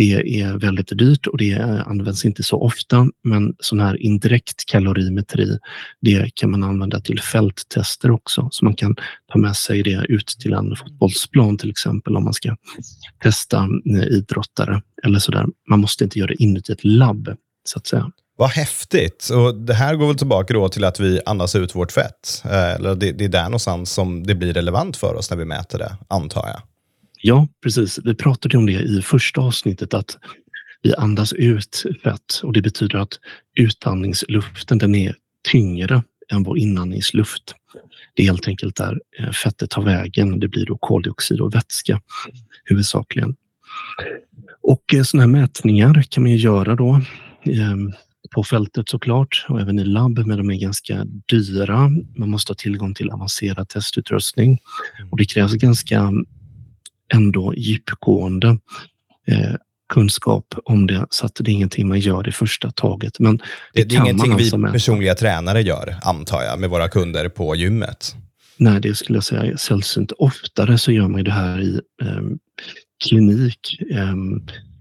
det 0.00 0.40
är 0.40 0.58
väldigt 0.58 0.98
dyrt 0.98 1.26
och 1.26 1.38
det 1.38 1.82
används 1.86 2.24
inte 2.24 2.42
så 2.42 2.62
ofta. 2.62 3.06
Men 3.24 3.54
sån 3.58 3.80
här 3.80 4.02
indirekt 4.02 4.64
kalorimetri, 4.66 5.58
det 6.00 6.34
kan 6.34 6.50
man 6.50 6.62
använda 6.62 7.00
till 7.00 7.20
fälttester 7.20 8.10
också. 8.10 8.48
Så 8.50 8.64
man 8.64 8.74
kan 8.74 8.96
ta 9.32 9.38
med 9.38 9.56
sig 9.56 9.82
det 9.82 10.04
ut 10.08 10.26
till 10.26 10.52
en 10.52 10.76
fotbollsplan 10.76 11.58
till 11.58 11.70
exempel 11.70 12.16
om 12.16 12.24
man 12.24 12.34
ska 12.34 12.56
testa 13.22 13.68
eh, 13.90 14.02
idrottare 14.02 14.82
eller 15.04 15.18
sådär. 15.18 15.46
Man 15.70 15.80
måste 15.80 16.04
inte 16.04 16.18
göra 16.18 16.28
det 16.28 16.42
inuti 16.42 16.72
ett 16.72 16.84
labb 16.84 17.36
så 17.64 17.78
att 17.78 17.86
säga. 17.86 18.10
Vad 18.36 18.50
häftigt. 18.50 19.30
Och 19.32 19.54
det 19.54 19.74
här 19.74 19.94
går 19.94 20.06
väl 20.06 20.18
tillbaka 20.18 20.54
då 20.54 20.68
till 20.68 20.84
att 20.84 21.00
vi 21.00 21.20
andas 21.26 21.56
ut 21.56 21.74
vårt 21.74 21.92
fett. 21.92 22.42
Eh, 22.44 22.74
eller 22.74 22.94
det, 22.94 23.12
det 23.12 23.24
är 23.24 23.28
där 23.28 23.44
någonstans 23.44 23.92
som 23.92 24.26
det 24.26 24.34
blir 24.34 24.52
relevant 24.52 24.96
för 24.96 25.14
oss 25.14 25.30
när 25.30 25.36
vi 25.36 25.44
mäter 25.44 25.78
det, 25.78 25.96
antar 26.08 26.46
jag. 26.46 26.69
Ja, 27.22 27.48
precis. 27.62 27.98
Vi 28.04 28.14
pratade 28.14 28.58
om 28.58 28.66
det 28.66 28.72
i 28.72 29.02
första 29.02 29.40
avsnittet, 29.40 29.94
att 29.94 30.18
vi 30.82 30.94
andas 30.94 31.32
ut 31.32 31.84
fett 32.02 32.40
och 32.42 32.52
det 32.52 32.62
betyder 32.62 32.98
att 32.98 33.18
utandningsluften 33.56 34.78
den 34.78 34.94
är 34.94 35.14
tyngre 35.48 36.02
än 36.32 36.42
vår 36.42 36.58
inandningsluft. 36.58 37.54
Det 38.14 38.22
är 38.22 38.26
helt 38.26 38.48
enkelt 38.48 38.76
där 38.76 39.00
eh, 39.18 39.30
fettet 39.30 39.70
tar 39.70 39.82
vägen. 39.82 40.40
Det 40.40 40.48
blir 40.48 40.66
då 40.66 40.78
koldioxid 40.78 41.40
och 41.40 41.54
vätska 41.54 42.00
huvudsakligen. 42.64 43.36
Och 44.62 44.94
eh, 44.94 45.02
sådana 45.02 45.22
här 45.22 45.42
mätningar 45.42 46.04
kan 46.08 46.22
man 46.22 46.32
ju 46.32 46.38
göra 46.38 46.76
då 46.76 47.00
ehm, 47.44 47.92
på 48.34 48.44
fältet 48.44 48.88
såklart 48.88 49.46
och 49.48 49.60
även 49.60 49.78
i 49.78 49.84
labb, 49.84 50.18
men 50.26 50.38
de 50.38 50.50
är 50.50 50.60
ganska 50.60 51.06
dyra. 51.28 51.90
Man 52.16 52.30
måste 52.30 52.50
ha 52.50 52.56
tillgång 52.56 52.94
till 52.94 53.10
avancerad 53.10 53.68
testutrustning 53.68 54.58
och 55.10 55.18
det 55.18 55.24
krävs 55.24 55.52
ganska 55.52 56.12
ändå 57.14 57.54
djupgående 57.56 58.58
eh, 59.26 59.54
kunskap 59.92 60.54
om 60.64 60.86
det, 60.86 61.06
så 61.10 61.26
att 61.26 61.34
det 61.34 61.50
är 61.50 61.52
ingenting 61.52 61.88
man 61.88 62.00
gör 62.00 62.28
i 62.28 62.32
första 62.32 62.70
taget. 62.70 63.18
Men 63.18 63.36
det, 63.36 63.44
det, 63.72 63.84
det 63.84 63.96
är 63.96 64.00
ingenting 64.00 64.36
vi 64.36 64.44
alltså 64.44 64.72
personliga 64.72 65.14
tränare 65.14 65.62
gör, 65.62 65.96
antar 66.02 66.42
jag, 66.42 66.60
med 66.60 66.70
våra 66.70 66.88
kunder 66.88 67.28
på 67.28 67.56
gymmet? 67.56 68.14
Nej, 68.56 68.80
det 68.80 68.94
skulle 68.94 69.16
jag 69.16 69.24
säga 69.24 69.42
är 69.42 69.56
sällsynt. 69.56 70.12
Oftare 70.12 70.78
så 70.78 70.92
gör 70.92 71.08
man 71.08 71.24
det 71.24 71.32
här 71.32 71.60
i 71.60 71.80
eh, 72.02 72.22
klinik. 73.04 73.80
Eh, 73.90 74.14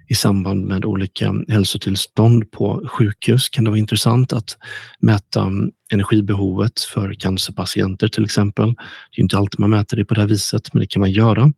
i 0.10 0.16
samband 0.16 0.66
med 0.66 0.86
olika 0.86 1.34
hälsotillstånd 1.48 2.52
på 2.52 2.88
sjukhus 2.88 3.50
kan 3.50 3.64
det 3.64 3.70
vara 3.70 3.80
intressant 3.80 4.34
att 4.34 4.58
mäta 5.00 5.52
energibehovet 5.92 6.80
för 6.80 7.14
cancerpatienter 7.14 8.08
till 8.08 8.24
exempel. 8.24 8.68
Det 9.12 9.20
är 9.20 9.24
inte 9.24 9.38
alltid 9.38 9.60
man 9.60 9.70
mäter 9.70 9.98
det 9.98 10.06
på 10.06 10.14
det 10.14 10.22
här 10.22 10.28
viset, 10.28 10.74
men 10.74 10.82
det 10.82 10.88
kan 10.88 11.00
man 11.00 11.12
göra. 11.12 11.54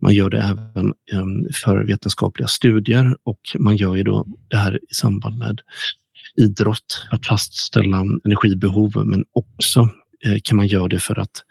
Man 0.00 0.14
gör 0.14 0.30
det 0.30 0.38
även 0.38 0.94
ehm, 1.12 1.52
för 1.52 1.84
vetenskapliga 1.84 2.48
studier 2.48 3.16
och 3.22 3.40
man 3.58 3.76
gör 3.76 3.96
ju 3.96 4.02
då 4.02 4.26
det 4.48 4.56
här 4.56 4.80
i 4.90 4.94
samband 4.94 5.38
med 5.38 5.60
idrott 6.36 7.06
att 7.10 7.26
fastställa 7.26 8.00
energibehov, 8.24 9.06
men 9.06 9.24
också 9.32 9.88
eh, 10.24 10.38
kan 10.44 10.56
man 10.56 10.66
göra 10.66 10.88
det 10.88 11.00
för 11.00 11.18
att 11.18 11.42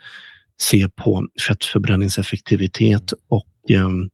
se 0.62 0.90
på 0.90 1.28
fettförbränningseffektivitet 1.48 3.14
och 3.28 3.48
ehm, 3.70 4.10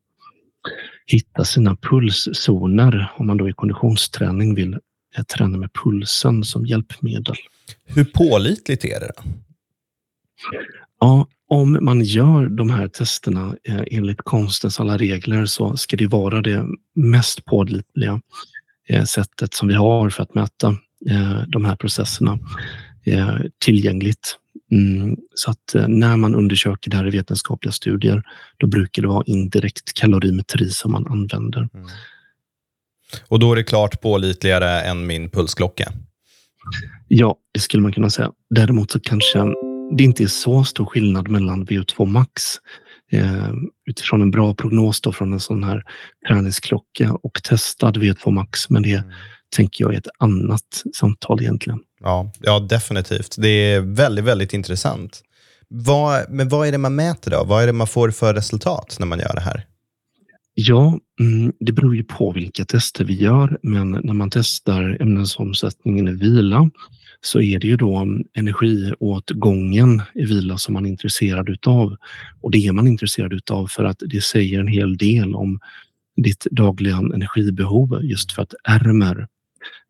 hitta 1.06 1.46
sina 1.46 1.76
pulszoner 1.76 3.12
om 3.18 3.28
man 3.28 3.38
då 3.38 3.50
i 3.50 3.54
konditionsträning 3.54 4.56
vill 4.56 4.74
eh, 5.18 5.24
träna 5.24 5.58
med 5.58 5.70
pulsen 5.84 6.44
som 6.44 6.66
hjälpmedel. 6.66 7.36
Hur 7.86 8.06
pålitligt 8.06 8.86
är 8.86 9.00
det? 9.00 9.12
Då? 9.18 9.24
Ja, 11.00 11.28
om 11.48 11.78
man 11.82 12.02
gör 12.02 12.46
de 12.46 12.70
här 12.70 12.88
testerna 12.88 13.56
eh, 13.64 13.84
enligt 13.92 14.22
konstens 14.22 14.80
alla 14.80 14.98
regler 14.98 15.46
så 15.46 15.78
ska 15.78 15.98
det 15.98 16.08
vara 16.08 16.42
det 16.42 16.66
mest 16.96 17.46
pålitliga 17.46 18.22
eh, 18.90 19.04
sättet 19.04 19.54
som 19.54 19.68
vi 19.68 19.74
har 19.74 20.10
för 20.10 20.24
att 20.24 20.36
mäta 20.36 20.78
de 21.48 21.66
här 21.66 21.76
processerna 21.76 22.40
tillgängligt. 23.60 24.38
Mm, 24.72 25.18
så 25.36 25.52
att 25.52 25.76
eh, 25.76 25.88
när 25.88 26.18
man 26.18 26.36
undersöker 26.36 26.92
det 26.92 26.98
här 26.98 27.08
i 27.08 27.10
vetenskapliga 27.10 27.72
studier, 27.72 28.24
då 28.58 28.68
brukar 28.68 29.02
det 29.02 29.08
vra 29.08 29.24
indirekt 29.26 29.94
kalorimetri 29.94 30.70
som 30.70 30.92
man 30.92 31.08
använder. 31.08 31.70
Mm. 31.74 31.88
Och 33.28 33.40
då 33.40 33.52
är 33.52 33.56
det 33.56 33.64
klart 33.64 34.02
pålitligare 34.02 34.82
än 34.82 35.08
min 35.08 35.30
pulsklocka? 35.30 35.92
Ja, 37.08 37.36
det 37.52 37.60
skulle 37.60 37.84
man 37.84 37.92
kunna 37.92 38.10
säga. 38.10 38.32
Däremot 38.50 38.92
så 38.92 39.00
kanske 39.00 39.40
det 39.92 40.04
inte 40.04 40.24
är 40.24 40.28
så 40.28 40.64
stor 40.64 40.86
skillnad 40.86 41.28
mellan 41.28 41.66
VO2 41.66 42.06
max 42.06 42.44
eh, 43.12 43.54
utifrån 43.86 44.22
en 44.22 44.32
bra 44.32 44.54
prognos 44.54 45.02
då 45.02 45.12
från 45.12 45.34
en 45.34 45.40
sån 45.40 45.64
här 45.64 45.84
träningsklocka 46.28 47.14
och 47.14 47.44
testad 47.44 47.98
VO2 47.98 48.32
max. 48.32 48.70
Men 48.70 48.84
det 48.84 48.94
mm. 48.94 49.10
tänker 49.56 49.84
jag 49.84 49.94
är 49.94 49.98
ett 49.98 50.08
annat 50.20 50.84
samtal 50.96 51.42
egentligen. 51.42 51.80
Ja, 52.00 52.32
ja, 52.40 52.60
definitivt. 52.60 53.36
Det 53.38 53.48
är 53.48 53.82
väldigt, 53.82 54.26
väldigt 54.26 54.54
intressant. 54.54 55.22
Vad, 55.68 56.30
men 56.30 56.50
vad 56.50 56.68
är 56.68 56.72
det 56.72 56.78
man 56.78 56.96
mäter 56.96 57.32
då? 57.32 57.44
Vad 57.44 57.64
är 57.64 57.68
det 57.68 57.74
man 57.74 57.88
får 57.88 58.12
för 58.12 58.34
resultat 58.34 58.96
när 59.00 59.08
man 59.08 59.20
gör 59.20 59.34
det 59.36 59.42
här? 59.42 59.66
Ja, 60.54 61.00
mm, 61.20 61.54
det 61.60 61.72
beror 61.72 61.96
ju 61.96 62.04
på 62.04 62.32
vilka 62.32 62.66
tester 62.66 63.06
vi 63.06 63.14
gör, 63.14 63.60
men 63.62 63.92
när 63.92 64.14
man 64.14 64.30
testar 64.30 64.98
ämnesomsättningen 65.02 66.08
i 66.08 66.12
vila 66.12 66.70
så 67.26 67.42
är 67.42 67.60
det 67.60 67.68
ju 67.68 67.78
då 67.78 68.08
energiåtgången 68.34 70.02
i 70.14 70.26
vila 70.26 70.58
som 70.58 70.74
man 70.74 70.86
är 70.86 70.90
intresserad 70.90 71.50
utav. 71.50 71.96
Och 72.42 72.52
det 72.52 72.68
är 72.68 72.72
man 72.72 72.88
intresserad 72.88 73.34
utav 73.34 73.68
för 73.68 73.84
att 73.84 74.04
det 74.06 74.24
säger 74.24 74.60
en 74.60 74.68
hel 74.68 74.98
del 74.98 75.36
om 75.36 75.60
ditt 76.18 76.48
dagliga 76.52 76.98
energibehov 76.98 78.00
just 78.04 78.32
för 78.32 78.42
att 78.42 78.54
RMR, 78.68 79.28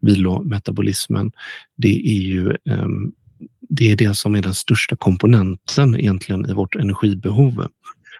vilometabolismen, 0.01 1.31
det 1.77 2.09
är 2.09 2.21
ju 2.21 2.55
ehm, 2.69 3.11
det 3.69 3.91
är 3.91 3.95
det 3.95 4.17
som 4.17 4.35
är 4.35 4.41
den 4.41 4.53
största 4.53 4.95
komponenten 4.95 5.99
egentligen 5.99 6.49
i 6.49 6.53
vårt 6.53 6.75
energibehov. 6.75 7.67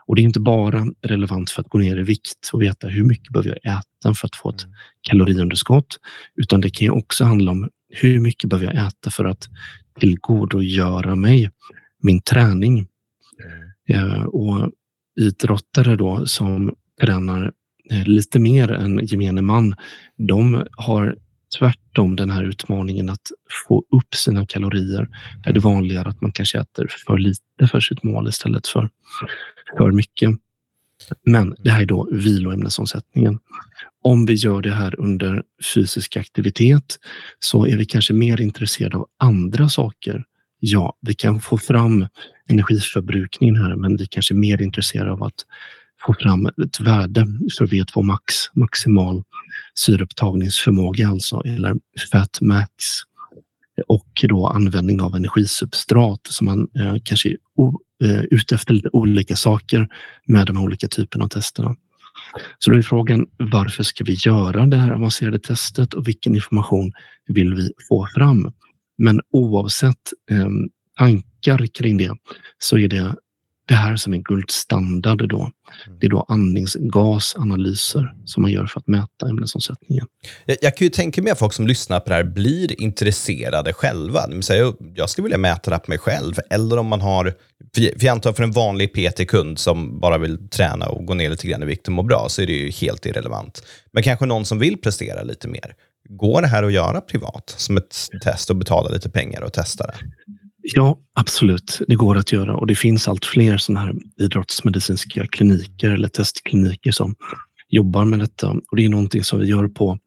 Och 0.08 0.16
det 0.16 0.22
är 0.22 0.24
inte 0.24 0.40
bara 0.40 0.86
relevant 1.02 1.50
för 1.50 1.62
att 1.62 1.70
gå 1.70 1.78
ner 1.78 1.98
i 1.98 2.04
vikt 2.04 2.50
och 2.54 2.62
veta 2.62 2.88
hur 2.88 3.04
mycket 3.04 3.34
behöver 3.34 3.60
jag 3.64 3.78
äta 3.78 4.14
för 4.14 4.28
att 4.28 4.36
få 4.36 4.50
ett 4.50 4.64
mm. 4.64 4.76
kaloriunderskott, 5.02 5.98
utan 6.36 6.62
det 6.62 6.70
kan 6.70 6.86
ju 6.86 6.92
också 6.92 7.24
handla 7.24 7.52
om 7.52 7.70
hur 7.90 8.20
mycket 8.20 8.50
behöver 8.50 8.74
jag 8.74 8.88
äta 8.88 9.12
för 9.12 9.26
att 9.26 9.50
tillgodogöra 10.00 11.16
mig 11.16 11.52
min 12.04 12.22
träning? 12.22 12.88
Mm. 13.90 14.12
Eh, 14.12 14.24
och 14.24 14.72
idrottare 15.20 15.96
då 15.96 16.26
som 16.26 16.76
tränar 17.02 17.52
eh, 17.92 18.08
lite 18.08 18.40
mer 18.40 18.72
än 18.72 19.06
gemene 19.06 19.42
man, 19.42 19.76
de 20.18 20.66
har 20.72 21.18
tvärtom 21.60 22.16
den 22.16 22.30
här 22.30 22.44
utmaningen 22.44 23.10
att 23.10 23.32
få 23.68 23.84
upp 23.92 24.16
sina 24.16 24.46
kalorier. 24.46 25.08
Är 25.46 25.54
det 25.54 25.60
vanligare 25.60 26.10
att 26.10 26.22
man 26.22 26.32
kanske 26.32 26.60
äter 26.60 26.88
för 27.08 27.18
lite 27.18 27.68
för 27.72 27.80
sitt 27.80 28.04
mål 28.04 28.28
istället 28.28 28.68
för 28.68 28.90
för 29.78 29.92
mycket. 29.92 30.30
Men 31.26 31.56
det 31.60 31.72
här 31.72 31.82
är 31.82 31.86
då 31.86 32.10
viloämnesomsättningen. 32.12 33.40
Om 34.04 34.26
vi 34.26 34.34
gör 34.34 34.62
det 34.62 34.72
här 34.72 35.00
under 35.00 35.44
fysisk 35.74 36.18
aktivitet 36.18 37.00
så 37.40 37.68
är 37.68 37.78
vi 37.78 37.86
kanske 37.86 38.14
mer 38.14 38.42
intresserade 38.42 38.98
av 38.98 39.08
andra 39.20 39.70
saker. 39.70 40.24
Ja, 40.60 40.98
vi 41.02 41.14
kan 41.14 41.42
få 41.42 41.58
fram 41.58 42.08
energiförbrukningen 42.50 43.56
här, 43.56 43.76
men 43.76 43.98
vi 43.98 44.08
kanske 44.08 44.34
är 44.34 44.38
mer 44.38 44.62
intresserade 44.62 45.12
av 45.12 45.24
att 45.24 45.46
få 46.06 46.14
fram 46.14 46.46
ett 46.46 46.80
värde 46.80 47.28
för 47.58 47.68
V2 47.68 48.02
max, 48.02 48.36
maximal 48.54 49.24
syreupptagningsförmåga 49.76 51.08
alltså, 51.08 51.42
eller 51.46 51.76
fat 52.12 52.42
max 52.42 52.74
och 53.88 54.26
då 54.30 54.48
användning 54.48 55.02
av 55.02 55.16
energisubstrat 55.16 56.28
som 56.30 56.46
man 56.46 56.68
eh, 56.76 56.96
kanske 57.04 57.30
är 57.30 57.38
eh, 58.04 58.24
ute 58.24 58.56
efter 58.56 58.74
lite 58.74 58.90
olika 58.94 59.36
saker 59.36 59.88
med 60.28 60.48
de 60.48 60.58
olika 60.58 60.88
typerna 60.88 61.24
av 61.24 61.30
testerna. 61.30 61.76
Så 62.60 62.72
då 62.72 62.78
är 62.78 62.82
frågan 62.82 63.28
varför 63.38 63.84
ska 63.84 64.04
vi 64.04 64.14
göra 64.14 64.66
det 64.66 64.78
här 64.78 64.92
avancerade 64.92 65.40
testet 65.40 65.94
och 65.94 66.08
vilken 66.08 66.36
information 66.36 66.92
vill 67.28 67.54
vi 67.54 67.72
få 67.88 68.08
fram? 68.16 68.54
Men 68.98 69.22
oavsett 69.32 70.14
eh, 70.32 70.50
tankar 70.98 71.68
kring 71.68 71.98
det 71.98 72.12
så 72.58 72.78
är 72.78 72.88
det 72.88 73.16
det 73.68 73.76
här 73.76 73.96
som 73.96 74.14
är 74.14 74.18
guldstandard 74.18 75.30
då. 75.30 75.42
Mm. 75.42 76.00
Det 76.00 76.06
är 76.06 76.10
då 76.10 76.26
andningsgasanalyser 76.28 78.14
som 78.26 78.42
man 78.42 78.52
gör 78.52 78.66
för 78.66 78.80
att 78.80 78.88
mäta 78.88 79.30
ämnesomsättningen. 79.30 80.06
Jag, 80.46 80.58
jag 80.62 80.78
kan 80.78 80.86
ju 80.86 80.90
tänka 80.90 81.22
mig 81.22 81.32
att 81.32 81.40
folk 81.40 81.54
som 81.54 81.68
lyssnar 81.68 82.00
på 82.00 82.10
det 82.10 82.16
här 82.16 82.24
blir 82.24 82.82
intresserade 82.82 83.74
själva. 83.74 84.42
Säger, 84.42 84.74
jag 84.96 85.10
skulle 85.10 85.24
vilja 85.24 85.38
mäta 85.38 85.72
det 85.72 85.76
här 85.76 85.82
på 85.82 85.92
mig 85.92 85.98
själv. 85.98 86.34
Eller 86.50 86.78
om 86.78 86.88
man 86.88 87.02
har, 87.02 87.34
för 87.76 88.06
jag 88.06 88.12
antar 88.12 88.34
för 88.34 88.44
en 88.44 88.52
vanlig 88.52 88.94
PT-kund 88.94 89.60
som 89.60 90.00
bara 90.00 90.18
vill 90.18 90.50
träna 90.50 90.88
och 90.88 91.06
gå 91.06 91.14
ner 91.14 91.30
lite 91.30 91.48
grann 91.48 91.64
i 91.64 91.66
vikt 91.66 91.88
och 91.88 91.94
må 91.94 92.04
bra, 92.04 92.26
så 92.30 92.42
är 92.42 92.48
det 92.48 92.54
ju 92.54 92.72
helt 92.72 93.06
irrelevant. 93.06 93.64
Men 93.92 94.04
kanske 94.04 94.26
någon 94.26 94.46
som 94.46 94.60
vill 94.60 94.82
prestera 94.82 95.24
lite 95.24 95.48
mer. 95.48 95.76
Går 96.10 96.42
det 96.42 96.48
här 96.48 96.64
att 96.64 96.74
göra 96.74 97.02
privat 97.02 97.56
som 97.58 97.78
ett 97.78 97.96
test 98.24 98.50
och 98.50 98.56
betala 98.56 98.90
lite 98.90 99.10
pengar 99.10 99.42
och 99.42 99.54
testa 99.54 99.88
det? 99.88 99.96
Ja, 100.74 101.00
absolut. 101.14 101.82
Det 101.88 101.96
går 101.96 102.18
att 102.18 102.32
göra 102.32 102.56
och 102.56 102.68
det 102.68 102.76
finns 102.76 103.08
allt 103.08 103.26
fler 103.26 103.58
sådana 103.58 103.86
här 103.86 103.96
idrottsmedicinska 104.20 105.28
kliniker 105.28 105.90
eller 105.90 106.08
testkliniker 106.08 106.92
som 106.92 107.16
jobbar 107.70 108.06
med 108.06 108.20
detta. 108.20 108.50
Och 108.50 108.78
Det 108.78 108.86
är 108.86 108.90
någonting 108.90 109.24
som 109.24 109.40
vi 109.40 109.46
gör 109.46 109.68
på 109.68 110.00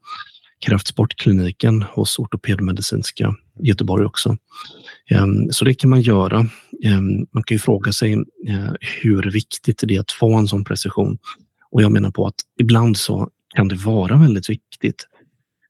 Kraftsportkliniken 0.66 1.82
hos 1.82 2.18
ortopedmedicinska 2.18 3.34
Göteborg 3.60 4.04
också. 4.04 4.36
Ehm, 5.10 5.52
så 5.52 5.64
det 5.64 5.74
kan 5.74 5.90
man 5.90 6.00
göra. 6.00 6.46
Ehm, 6.84 7.26
man 7.32 7.42
kan 7.42 7.54
ju 7.54 7.58
fråga 7.58 7.92
sig 7.92 8.12
eh, 8.48 8.72
hur 9.02 9.30
viktigt 9.30 9.84
det 9.86 9.96
är 9.96 10.00
att 10.00 10.12
få 10.12 10.34
en 10.34 10.48
sån 10.48 10.64
precision. 10.64 11.18
Och 11.70 11.82
jag 11.82 11.92
menar 11.92 12.10
på 12.10 12.26
att 12.26 12.34
ibland 12.60 12.96
så 12.96 13.28
kan 13.56 13.68
det 13.68 13.76
vara 13.76 14.16
väldigt 14.16 14.50
viktigt. 14.50 15.06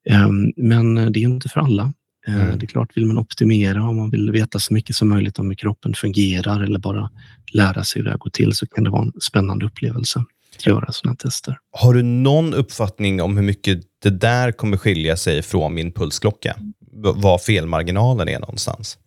Ehm, 0.09 0.52
men 0.57 0.95
det 0.95 1.18
är 1.21 1.25
inte 1.25 1.49
för 1.49 1.61
alla. 1.61 1.92
Eh, 2.27 2.35
mm. 2.35 2.59
Det 2.59 2.65
är 2.65 2.67
klart, 2.67 2.97
vill 2.97 3.07
man 3.07 3.19
optimera 3.19 3.89
och 3.89 3.95
man 3.95 4.11
vill 4.11 4.31
veta 4.31 4.59
så 4.59 4.75
mycket 4.75 4.97
som 4.97 5.09
möjligt 5.09 5.39
om 5.39 5.49
hur 5.49 5.55
kroppen 5.55 5.95
fungerar 5.95 6.63
eller 6.63 6.79
bara 6.79 7.11
lära 7.53 7.85
sig 7.85 8.01
hur 8.01 8.05
det 8.05 8.11
här 8.11 8.19
går 8.19 8.31
till 8.31 8.53
så 8.53 8.67
kan 8.67 8.85
det 8.85 8.91
vara 8.91 9.03
en 9.03 9.13
spännande 9.21 9.67
upplevelse 9.67 10.25
att 10.57 10.67
göra 10.67 10.93
sådana 10.93 11.17
tester. 11.17 11.59
Har 11.73 11.95
du 11.95 12.03
någon 12.03 12.55
uppfattning 12.55 13.23
om 13.23 13.37
hur 13.37 13.45
mycket 13.45 13.81
det 14.03 14.11
där 14.11 14.53
kommer 14.53 14.77
skilja 14.77 15.17
sig 15.17 15.43
från 15.43 15.75
min 15.75 15.93
pulsklocka? 15.93 16.57
Var 16.93 17.39
felmarginalen 17.39 18.29
är 18.29 18.41
någonstans? 18.41 18.99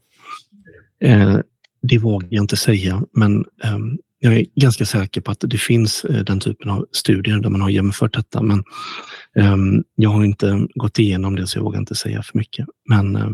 Eh, 1.03 1.37
det 1.81 1.97
vågar 1.97 2.27
jag 2.31 2.43
inte 2.43 2.57
säga, 2.57 3.03
men 3.13 3.45
eh, 3.63 3.77
jag 4.23 4.33
är 4.33 4.45
ganska 4.55 4.85
säker 4.85 5.21
på 5.21 5.31
att 5.31 5.39
det 5.39 5.57
finns 5.57 6.03
eh, 6.03 6.23
den 6.23 6.39
typen 6.39 6.69
av 6.69 6.85
studier 6.91 7.39
där 7.39 7.49
man 7.49 7.61
har 7.61 7.69
jämfört 7.69 8.13
detta. 8.13 8.41
Men 8.41 8.63
um, 9.35 9.83
jag 9.95 10.09
har 10.09 10.23
inte 10.23 10.67
gått 10.75 10.99
igenom 10.99 11.35
det 11.35 11.47
så 11.47 11.57
jag 11.57 11.63
vågar 11.63 11.79
inte 11.79 11.95
säga 11.95 12.23
för 12.23 12.37
mycket. 12.37 12.67
Men 12.89 13.15
uh, 13.15 13.31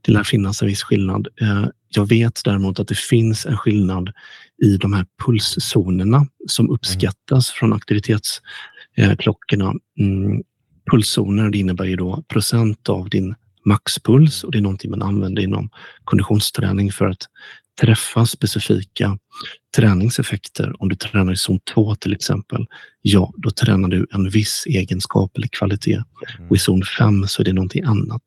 det 0.00 0.12
lär 0.12 0.24
finnas 0.24 0.62
en 0.62 0.68
viss 0.68 0.82
skillnad. 0.82 1.28
Uh, 1.42 1.66
jag 1.88 2.08
vet 2.08 2.40
däremot 2.44 2.80
att 2.80 2.88
det 2.88 2.98
finns 2.98 3.46
en 3.46 3.56
skillnad 3.56 4.12
i 4.62 4.76
de 4.76 4.92
här 4.92 5.06
pulszonerna 5.26 6.26
som 6.48 6.70
uppskattas 6.70 7.50
från 7.50 7.72
aktivitetsklockorna. 7.72 9.74
Mm, 9.98 10.42
pulszoner 10.90 11.50
det 11.50 11.58
innebär 11.58 11.84
ju 11.84 11.96
då 11.96 12.24
procent 12.28 12.88
av 12.88 13.08
din 13.08 13.34
maxpuls 13.64 14.44
och 14.44 14.52
det 14.52 14.58
är 14.58 14.62
någonting 14.62 14.90
man 14.90 15.02
använder 15.02 15.42
inom 15.42 15.70
konditionsträning 16.04 16.92
för 16.92 17.06
att 17.06 17.26
träffa 17.80 18.26
specifika 18.26 19.18
träningseffekter. 19.76 20.82
Om 20.82 20.88
du 20.88 20.96
tränar 20.96 21.32
i 21.32 21.36
zon 21.36 21.60
2 21.74 21.94
till 21.94 22.12
exempel, 22.12 22.66
ja, 23.02 23.32
då 23.36 23.50
tränar 23.50 23.88
du 23.88 24.06
en 24.10 24.30
viss 24.30 24.64
egenskap 24.66 25.36
eller 25.36 25.48
kvalitet. 25.48 26.02
Mm. 26.38 26.50
Och 26.50 26.56
i 26.56 26.58
zon 26.58 26.82
5 26.98 27.26
så 27.28 27.42
är 27.42 27.44
det 27.44 27.52
någonting 27.52 27.84
annat. 27.84 28.22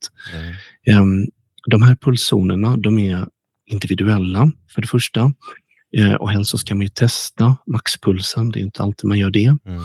Mm. 0.85 1.27
De 1.67 1.81
här 1.81 1.95
pulszonerna, 1.95 2.77
de 2.77 2.99
är 2.99 3.27
individuella 3.65 4.51
för 4.69 4.81
det 4.81 4.87
första. 4.87 5.33
Eh, 5.97 6.13
och 6.13 6.31
helst 6.31 6.51
så 6.51 6.57
ska 6.57 6.75
man 6.75 6.81
ju 6.81 6.89
testa 6.89 7.57
maxpulsen. 7.67 8.49
Det 8.49 8.59
är 8.59 8.61
inte 8.61 8.83
alltid 8.83 9.07
man 9.07 9.19
gör 9.19 9.31
det. 9.31 9.57
Mm. 9.65 9.81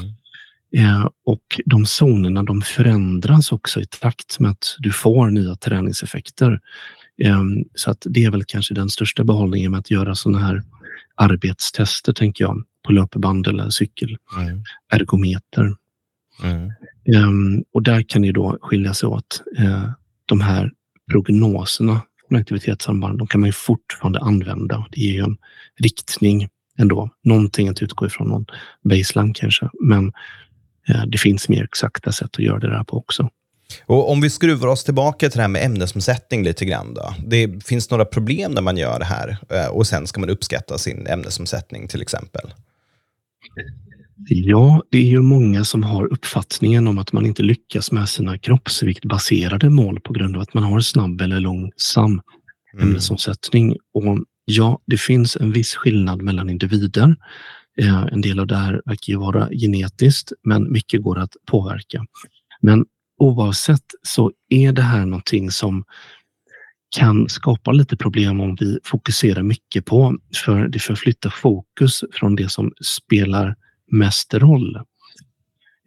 Eh, 0.77 1.09
och 1.27 1.61
de 1.65 1.87
zonerna 1.87 2.43
de 2.43 2.63
förändras 2.63 3.53
också 3.53 3.81
i 3.81 3.87
takt 3.87 4.41
med 4.41 4.51
att 4.51 4.77
du 4.79 4.93
får 4.93 5.31
nya 5.31 5.55
träningseffekter. 5.55 6.61
Ehm, 7.23 7.65
så 7.75 7.91
att 7.91 8.07
det 8.11 8.25
är 8.25 8.31
väl 8.31 8.45
kanske 8.45 8.75
den 8.75 8.89
största 8.89 9.25
behållningen 9.25 9.71
med 9.71 9.81
att 9.81 9.91
göra 9.91 10.15
sådana 10.15 10.39
här 10.39 10.63
arbetstester, 11.15 12.13
tänker 12.13 12.45
jag, 12.45 12.65
på 12.87 12.93
löpband 12.93 13.47
eller 13.47 13.71
cykelergometer. 13.71 15.77
Mm. 16.43 16.73
Mm. 17.07 17.65
Och 17.73 17.83
där 17.83 18.03
kan 18.03 18.23
det 18.23 18.33
då 18.33 18.59
skilja 18.63 18.95
sig 18.95 19.07
åt. 19.07 19.43
Eh, 19.59 19.91
de 20.27 20.41
här 20.41 20.73
prognoserna 21.11 22.01
från 22.29 22.39
aktivitetssamband, 22.39 23.19
de 23.19 23.27
kan 23.27 23.41
man 23.41 23.49
ju 23.49 23.53
fortfarande 23.53 24.21
använda. 24.21 24.87
Det 24.91 25.01
ger 25.01 25.13
ju 25.13 25.25
en 25.25 25.37
riktning 25.81 26.49
ändå. 26.79 27.11
Någonting 27.25 27.69
att 27.69 27.83
utgå 27.83 28.07
ifrån, 28.07 28.29
någon 28.29 28.47
baseline 28.85 29.35
kanske. 29.35 29.71
Men 29.81 30.13
eh, 30.89 31.07
det 31.07 31.19
finns 31.19 31.49
mer 31.49 31.65
exakta 31.65 32.13
sätt 32.13 32.31
att 32.33 32.45
göra 32.45 32.59
det 32.59 32.71
där 32.71 32.85
på 32.85 32.97
också. 32.97 33.31
Och 33.87 34.11
om 34.11 34.21
vi 34.21 34.31
skruvar 34.31 34.69
oss 34.69 34.85
tillbaka 34.85 35.31
till 35.31 35.37
det 35.37 35.43
här 35.43 35.49
med 35.49 35.65
ämnesomsättning 35.65 36.45
lite 36.45 36.65
grann. 36.65 36.95
Då. 36.95 37.15
Det 37.27 37.65
finns 37.65 37.91
några 37.91 38.05
problem 38.05 38.53
när 38.53 38.63
man 38.63 38.77
gör 38.77 38.99
det 38.99 39.05
här 39.05 39.39
eh, 39.49 39.67
och 39.67 39.87
sen 39.87 40.07
ska 40.07 40.21
man 40.21 40.31
uppskatta 40.31 40.79
sin 40.79 41.07
ämnesomsättning 41.07 41.89
till 41.89 42.03
exempel. 42.03 42.53
Ja, 44.29 44.83
det 44.91 44.99
är 44.99 45.03
ju 45.07 45.21
många 45.21 45.65
som 45.65 45.83
har 45.83 46.13
uppfattningen 46.13 46.87
om 46.87 46.99
att 46.99 47.13
man 47.13 47.27
inte 47.27 47.43
lyckas 47.43 47.93
med 47.93 48.09
sina 48.09 48.39
kroppsviktbaserade 48.39 49.71
mål 49.71 50.01
på 50.01 50.13
grund 50.13 50.37
av 50.37 50.43
att 50.43 50.55
man 50.55 50.65
har 50.65 50.81
snabb 50.81 51.21
eller 51.21 51.41
långsam 51.41 52.21
mm. 52.75 52.89
ämnesomsättning. 52.89 53.77
Och 53.95 54.19
ja, 54.45 54.81
det 54.87 55.01
finns 55.01 55.37
en 55.37 55.53
viss 55.53 55.75
skillnad 55.75 56.23
mellan 56.23 56.51
individer. 56.51 57.17
Eh, 57.79 58.03
en 58.13 58.21
del 58.21 58.41
av 58.41 58.47
det 58.47 58.57
här 58.57 58.83
verkar 58.85 59.13
ju 59.13 59.19
vara 59.19 59.49
genetiskt, 59.51 60.33
men 60.45 60.73
mycket 60.73 61.03
går 61.03 61.19
att 61.19 61.37
påverka. 61.47 62.07
Men 62.61 62.85
oavsett 63.23 63.85
så 64.03 64.33
är 64.49 64.73
det 64.73 64.83
här 64.83 65.07
någonting 65.07 65.51
som 65.51 65.85
kan 66.97 67.29
skapa 67.29 67.73
lite 67.73 67.97
problem 67.97 68.41
om 68.41 68.57
vi 68.61 68.79
fokuserar 68.85 69.43
mycket 69.43 69.85
på, 69.85 70.19
för 70.45 70.69
det 70.69 70.79
förflyttar 70.79 71.31
fokus 71.31 72.05
från 72.13 72.37
det 72.37 72.51
som 72.51 72.73
spelar 72.81 73.57
mest 73.91 74.35
roll. 74.35 74.81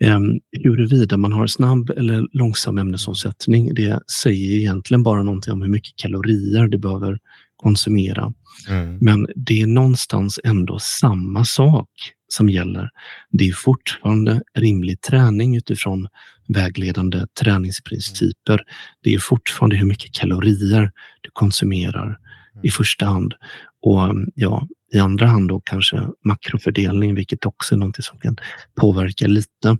Um, 0.03 0.39
huruvida 0.63 1.17
man 1.17 1.33
har 1.33 1.47
snabb 1.47 1.89
eller 1.89 2.27
långsam 2.31 2.77
ämnesomsättning, 2.77 3.73
det 3.73 3.99
säger 4.21 4.57
egentligen 4.57 5.03
bara 5.03 5.23
någonting 5.23 5.53
om 5.53 5.61
hur 5.61 5.69
mycket 5.69 5.95
kalorier 5.95 6.67
du 6.67 6.77
behöver 6.77 7.19
konsumera. 7.55 8.33
Mm. 8.69 8.97
Men 9.01 9.27
det 9.35 9.61
är 9.61 9.67
någonstans 9.67 10.39
ändå 10.43 10.79
samma 10.79 11.45
sak 11.45 11.89
som 12.27 12.49
gäller. 12.49 12.89
Det 13.31 13.47
är 13.49 13.53
fortfarande 13.53 14.41
rimlig 14.57 15.01
träning 15.01 15.55
utifrån 15.55 16.07
vägledande 16.47 17.27
träningsprinciper. 17.41 18.63
Det 19.03 19.13
är 19.13 19.19
fortfarande 19.19 19.75
hur 19.75 19.85
mycket 19.85 20.11
kalorier 20.11 20.91
du 21.21 21.29
konsumerar 21.33 22.19
i 22.63 22.69
första 22.69 23.05
hand. 23.05 23.33
Och 23.81 24.15
ja, 24.35 24.67
i 24.93 24.99
andra 24.99 25.27
hand 25.27 25.49
då 25.49 25.61
kanske 25.61 26.07
makrofördelning, 26.23 27.15
vilket 27.15 27.45
också 27.45 27.75
är 27.75 27.79
något 27.79 28.03
som 28.03 28.19
kan 28.19 28.37
påverka 28.75 29.27
lite. 29.27 29.77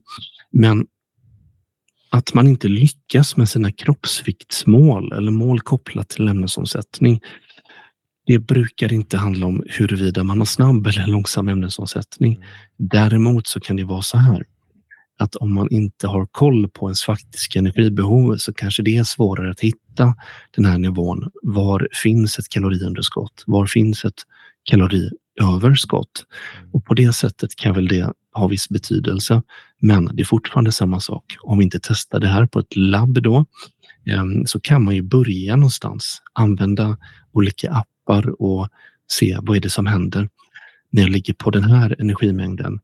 Men 0.52 0.88
att 2.10 2.34
man 2.34 2.48
inte 2.48 2.68
lyckas 2.68 3.38
med 3.38 3.50
sina 3.50 3.72
kroppsviktsmål 3.72 5.12
eller 5.12 5.32
mål 5.32 5.62
kopplat 5.62 6.10
till 6.10 6.28
ämnesomsättning. 6.28 7.22
Det 8.26 8.40
brukar 8.40 8.94
inte 8.94 9.18
handla 9.18 9.46
om 9.46 9.64
huruvida 9.68 10.24
man 10.24 10.38
har 10.38 10.46
snabb 10.46 10.88
eller 10.88 11.08
långsam 11.08 11.48
ämnesomsättning. 11.48 12.46
Däremot 12.78 13.48
så 13.48 13.60
kan 13.60 13.76
det 13.76 13.84
vara 13.84 14.02
så 14.02 14.18
här 14.18 14.46
att 15.18 15.36
om 15.36 15.54
man 15.54 15.72
inte 15.72 16.08
har 16.08 16.26
koll 16.26 16.70
på 16.70 16.88
ens 16.88 17.04
faktiska 17.04 17.60
energibehov 17.60 18.38
så 18.38 18.54
kanske 18.54 18.84
det 18.84 18.98
är 18.98 19.04
svårare 19.04 19.52
att 19.52 19.60
hitta 19.60 20.16
den 20.56 20.66
här 20.66 20.78
nivån. 20.78 21.32
Var 21.44 21.88
finns 21.92 22.40
ett 22.40 22.50
kaloriunderskott? 22.50 23.44
Var 23.48 23.66
finns 23.66 24.06
ett 24.06 24.24
kaloriöverskott? 24.64 26.26
Och 26.72 26.86
på 26.86 26.94
det 26.94 27.14
sättet 27.14 27.56
kan 27.56 27.76
väl 27.76 27.88
det 27.88 28.14
ha 28.34 28.48
viss 28.48 28.70
betydelse. 28.70 29.42
Men 29.80 30.10
det 30.14 30.24
är 30.24 30.26
fortfarande 30.26 30.72
samma 30.72 31.00
sak. 31.00 31.38
Om 31.42 31.58
vi 31.58 31.64
inte 31.64 31.80
testar 31.84 32.20
det 32.20 32.28
här 32.28 32.46
på 32.46 32.60
ett 32.60 32.76
labb 32.76 33.22
då 33.22 33.46
ehm, 34.06 34.46
så 34.46 34.60
kan 34.60 34.84
man 34.84 34.96
ju 34.96 35.02
börja 35.02 35.56
någonstans. 35.56 36.22
Använda 36.34 36.98
olika 37.32 37.72
appar 37.72 38.42
och 38.42 38.70
se 39.08 39.38
vad 39.42 39.58
är 39.58 39.62
det 39.62 39.70
som 39.70 39.86
händer 39.86 40.30
när 40.90 41.02
jag 41.02 41.12
ligger 41.12 41.34
på 41.34 41.50
den 41.52 41.64
här 41.64 41.96
energimängden. 42.00 42.80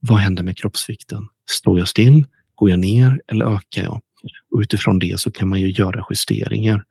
Vad 0.00 0.18
händer 0.18 0.42
med 0.42 0.58
kroppsvikten? 0.58 1.28
Står 1.48 1.78
jag 1.78 1.88
still? 1.88 2.24
Går 2.54 2.70
jag 2.70 2.78
ner 2.78 3.20
eller 3.26 3.46
ökar 3.46 3.82
jag? 3.82 4.00
Och 4.50 4.60
utifrån 4.60 4.98
det 4.98 5.20
så 5.20 5.30
kan 5.30 5.48
man 5.48 5.60
ju 5.60 5.70
göra 5.70 6.04
justeringar. 6.10 6.84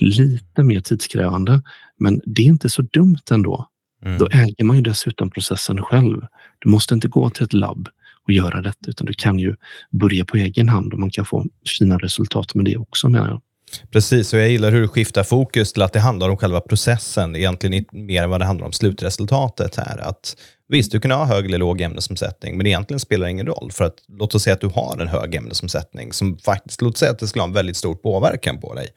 Lite 0.00 0.62
mer 0.62 0.80
tidskrävande, 0.80 1.62
men 1.98 2.20
det 2.26 2.42
är 2.42 2.46
inte 2.46 2.68
så 2.68 2.82
dumt 2.82 3.22
ändå. 3.30 3.68
Mm. 4.04 4.18
Då 4.18 4.28
äger 4.32 4.64
man 4.64 4.76
ju 4.76 4.82
dessutom 4.82 5.30
processen 5.30 5.82
själv. 5.82 6.26
Du 6.58 6.68
måste 6.68 6.94
inte 6.94 7.08
gå 7.08 7.30
till 7.30 7.44
ett 7.44 7.52
labb 7.52 7.88
och 8.24 8.32
göra 8.32 8.62
detta, 8.62 8.90
utan 8.90 9.06
du 9.06 9.12
kan 9.12 9.38
ju 9.38 9.56
börja 9.90 10.24
på 10.24 10.36
egen 10.36 10.68
hand 10.68 10.92
och 10.92 10.98
man 10.98 11.10
kan 11.10 11.24
få 11.24 11.46
fina 11.78 11.98
resultat 11.98 12.54
med 12.54 12.64
det 12.64 12.76
också 12.76 13.08
menar 13.08 13.28
jag. 13.28 13.42
Precis, 13.90 14.32
och 14.32 14.38
jag 14.38 14.50
gillar 14.50 14.72
hur 14.72 14.80
du 14.80 14.88
skiftar 14.88 15.22
fokus 15.22 15.72
till 15.72 15.82
att 15.82 15.92
det 15.92 16.00
handlar 16.00 16.28
om 16.28 16.36
själva 16.36 16.60
processen, 16.60 17.36
egentligen 17.36 17.84
mer 17.92 18.22
än 18.22 18.30
vad 18.30 18.40
det 18.40 18.44
handlar 18.44 18.66
om 18.66 18.72
slutresultatet 18.72 19.76
här. 19.76 19.98
Att 19.98 20.36
Visst, 20.72 20.92
du 20.92 21.00
kan 21.00 21.10
ha 21.10 21.24
hög 21.24 21.46
eller 21.46 21.58
låg 21.58 21.80
ämnesomsättning, 21.80 22.56
men 22.56 22.66
egentligen 22.66 23.00
spelar 23.00 23.26
det 23.26 23.30
ingen 23.30 23.46
roll. 23.46 23.70
För 23.72 23.84
att 23.84 23.94
låt 24.08 24.34
oss 24.34 24.42
säga 24.42 24.54
att 24.54 24.60
du 24.60 24.66
har 24.66 24.98
en 25.00 25.08
hög 25.08 25.34
ämnesomsättning 25.34 26.12
som 26.12 26.38
faktiskt, 26.38 26.82
låt 26.82 26.94
oss 26.94 27.00
säga 27.00 27.10
att 27.10 27.18
det 27.18 27.26
skulle 27.26 27.42
ha 27.42 27.48
en 27.48 27.54
väldigt 27.54 27.76
stor 27.76 27.94
påverkan 27.94 28.60
på 28.60 28.74
dig. 28.74 28.88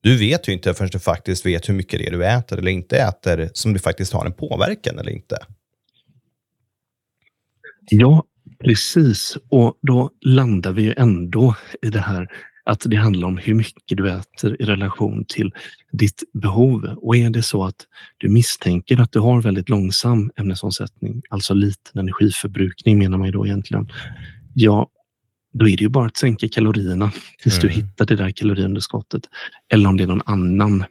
Du 0.00 0.16
vet 0.16 0.48
ju 0.48 0.52
inte 0.52 0.74
förrän 0.74 0.90
du 0.92 0.98
faktiskt 0.98 1.46
vet 1.46 1.68
hur 1.68 1.74
mycket 1.74 2.00
det 2.00 2.06
är 2.06 2.10
du 2.10 2.26
äter 2.26 2.58
eller 2.58 2.70
inte 2.70 2.98
äter 2.98 3.50
som 3.52 3.72
du 3.72 3.78
faktiskt 3.78 4.12
har 4.12 4.26
en 4.26 4.32
påverkan 4.32 4.98
eller 4.98 5.10
inte. 5.10 5.36
Ja, 7.90 8.24
precis. 8.64 9.36
Och 9.48 9.78
då 9.82 10.10
landar 10.20 10.72
vi 10.72 10.82
ju 10.82 10.94
ändå 10.96 11.54
i 11.82 11.90
det 11.90 12.00
här 12.00 12.28
att 12.70 12.82
det 12.84 12.96
handlar 12.96 13.28
om 13.28 13.36
hur 13.36 13.54
mycket 13.54 13.98
du 13.98 14.10
äter 14.10 14.62
i 14.62 14.64
relation 14.64 15.24
till 15.28 15.52
ditt 15.92 16.22
behov. 16.32 16.84
Och 16.96 17.16
är 17.16 17.30
det 17.30 17.42
så 17.42 17.64
att 17.64 17.86
du 18.18 18.28
misstänker 18.28 19.00
att 19.00 19.12
du 19.12 19.20
har 19.20 19.42
väldigt 19.42 19.68
långsam 19.68 20.30
ämnesomsättning, 20.36 21.22
alltså 21.30 21.54
liten 21.54 22.00
energiförbrukning 22.00 22.98
menar 22.98 23.18
man 23.18 23.26
ju 23.26 23.32
då 23.32 23.46
egentligen. 23.46 23.88
Ja, 24.54 24.88
då 25.52 25.68
är 25.68 25.76
det 25.76 25.82
ju 25.82 25.88
bara 25.88 26.06
att 26.06 26.16
sänka 26.16 26.48
kalorierna 26.48 27.12
tills 27.42 27.58
mm. 27.58 27.68
du 27.68 27.80
hittar 27.80 28.06
det 28.06 28.16
där 28.16 28.30
kaloriunderskottet. 28.30 29.22
Eller 29.72 29.88
om 29.88 29.96
det 29.96 30.02
är 30.02 30.08
någon 30.08 30.22
annan 30.26 30.84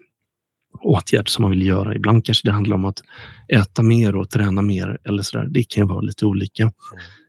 åtgärd 0.82 1.30
som 1.30 1.42
man 1.42 1.52
vill 1.52 1.66
göra. 1.66 1.96
Ibland 1.96 2.26
kanske 2.26 2.48
det 2.48 2.52
handlar 2.52 2.76
om 2.76 2.86
att 2.86 3.02
äta 3.48 3.84
mer 3.84 4.16
och 4.16 4.30
träna 4.30 4.62
mer 4.62 4.98
eller 5.04 5.24
så 5.24 5.38
där. 5.38 5.48
Det 5.50 5.64
kan 5.64 5.84
ju 5.84 5.88
vara 5.88 6.02
lite 6.02 6.26
olika. 6.26 6.64
Mm. 6.64 6.74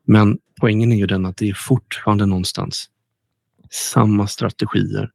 Men 0.06 0.38
poängen 0.60 0.92
är 0.92 0.96
ju 0.96 1.06
den 1.06 1.26
att 1.26 1.36
det 1.36 1.48
är 1.48 1.54
fortfarande 1.54 2.26
någonstans 2.26 2.88
samma 3.72 4.26
strategier, 4.26 5.10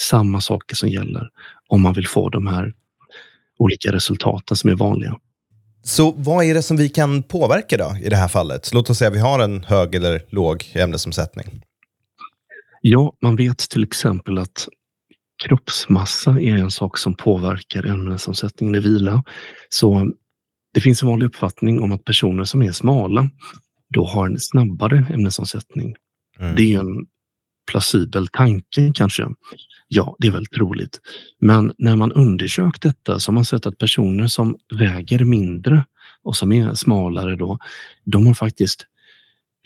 samma 0.00 0.40
saker 0.40 0.76
som 0.76 0.88
gäller 0.88 1.28
om 1.68 1.82
man 1.82 1.94
vill 1.94 2.08
få 2.08 2.28
de 2.28 2.46
här 2.46 2.74
olika 3.58 3.92
resultaten 3.92 4.56
som 4.56 4.70
är 4.70 4.74
vanliga. 4.74 5.18
Så 5.82 6.12
vad 6.16 6.44
är 6.44 6.54
det 6.54 6.62
som 6.62 6.76
vi 6.76 6.88
kan 6.88 7.22
påverka 7.22 7.76
då 7.76 7.96
i 8.02 8.08
det 8.08 8.16
här 8.16 8.28
fallet? 8.28 8.70
Låt 8.72 8.90
oss 8.90 8.98
säga 8.98 9.08
att 9.08 9.14
vi 9.14 9.20
har 9.20 9.40
en 9.40 9.64
hög 9.64 9.94
eller 9.94 10.22
låg 10.28 10.72
ämnesomsättning. 10.74 11.62
Ja, 12.80 13.12
man 13.22 13.36
vet 13.36 13.58
till 13.58 13.82
exempel 13.82 14.38
att 14.38 14.68
kroppsmassa 15.44 16.30
är 16.30 16.56
en 16.56 16.70
sak 16.70 16.98
som 16.98 17.14
påverkar 17.14 17.86
ämnesomsättningen 17.86 18.74
i 18.74 18.78
vila. 18.78 19.24
Så 19.68 20.10
det 20.74 20.80
finns 20.80 21.02
en 21.02 21.08
vanlig 21.08 21.26
uppfattning 21.26 21.80
om 21.80 21.92
att 21.92 22.04
personer 22.04 22.44
som 22.44 22.62
är 22.62 22.72
smala 22.72 23.30
då 23.94 24.06
har 24.06 24.26
en 24.26 24.40
snabbare 24.40 25.06
ämnesomsättning. 25.10 25.96
Mm. 26.38 26.56
Det 26.56 26.74
är 26.74 26.80
en 26.80 27.06
plausibel 27.66 28.28
tanke 28.28 28.92
kanske? 28.94 29.26
Ja, 29.88 30.16
det 30.18 30.26
är 30.26 30.32
väl 30.32 30.46
troligt. 30.46 31.00
Men 31.40 31.72
när 31.78 31.96
man 31.96 32.12
undersökt 32.12 32.82
detta 32.82 33.20
så 33.20 33.30
har 33.30 33.34
man 33.34 33.44
sett 33.44 33.66
att 33.66 33.78
personer 33.78 34.26
som 34.26 34.56
väger 34.78 35.24
mindre 35.24 35.84
och 36.22 36.36
som 36.36 36.52
är 36.52 36.74
smalare 36.74 37.36
då, 37.36 37.58
de 38.04 38.26
har 38.26 38.34
faktiskt 38.34 38.86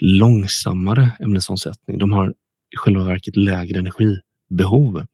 långsammare 0.03 1.11
ämnesomsättning. 1.21 1.99
De 1.99 2.13
har 2.13 2.31
i 2.75 2.77
själva 2.77 3.05
verket 3.05 3.37
lägre 3.37 3.79
energibehov. 3.79 5.07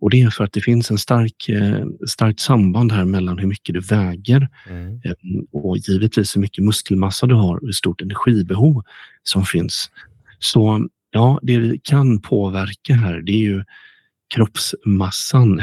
Och 0.00 0.10
det 0.10 0.22
är 0.22 0.30
för 0.30 0.44
att 0.44 0.52
det 0.52 0.60
finns 0.60 0.90
en 0.90 0.98
stark, 0.98 1.48
eh, 1.48 1.86
starkt 2.08 2.40
samband 2.40 2.92
här 2.92 3.04
mellan 3.04 3.38
hur 3.38 3.46
mycket 3.46 3.74
du 3.74 3.80
väger 3.80 4.48
mm. 4.68 5.00
Eh, 5.04 5.12
och 5.52 5.76
givetvis 5.76 6.36
hur 6.36 6.40
mycket 6.40 6.64
muskelmassa 6.64 7.26
du 7.26 7.34
har 7.34 7.56
och 7.56 7.66
hur 7.66 7.72
stort 7.72 8.02
energibehov 8.02 8.82
som 9.22 9.44
finns. 9.44 9.90
Så 10.38 10.88
Ja, 11.14 11.38
det 11.42 11.58
vi 11.58 11.78
kan 11.78 12.20
påverka 12.20 12.94
här 12.94 13.20
det 13.20 13.32
är 13.32 13.38
ju 13.38 13.64
kroppsmassan 14.34 15.62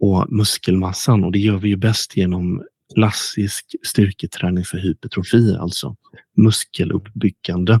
och 0.00 0.32
muskelmassan 0.32 1.24
och 1.24 1.32
det 1.32 1.38
gör 1.38 1.58
vi 1.58 1.68
ju 1.68 1.76
bäst 1.76 2.16
genom 2.16 2.62
klassisk 2.94 3.76
styrketräning 3.82 4.64
för 4.64 4.78
hypertrofi, 4.78 5.56
alltså 5.60 5.96
muskeluppbyggande 6.36 7.80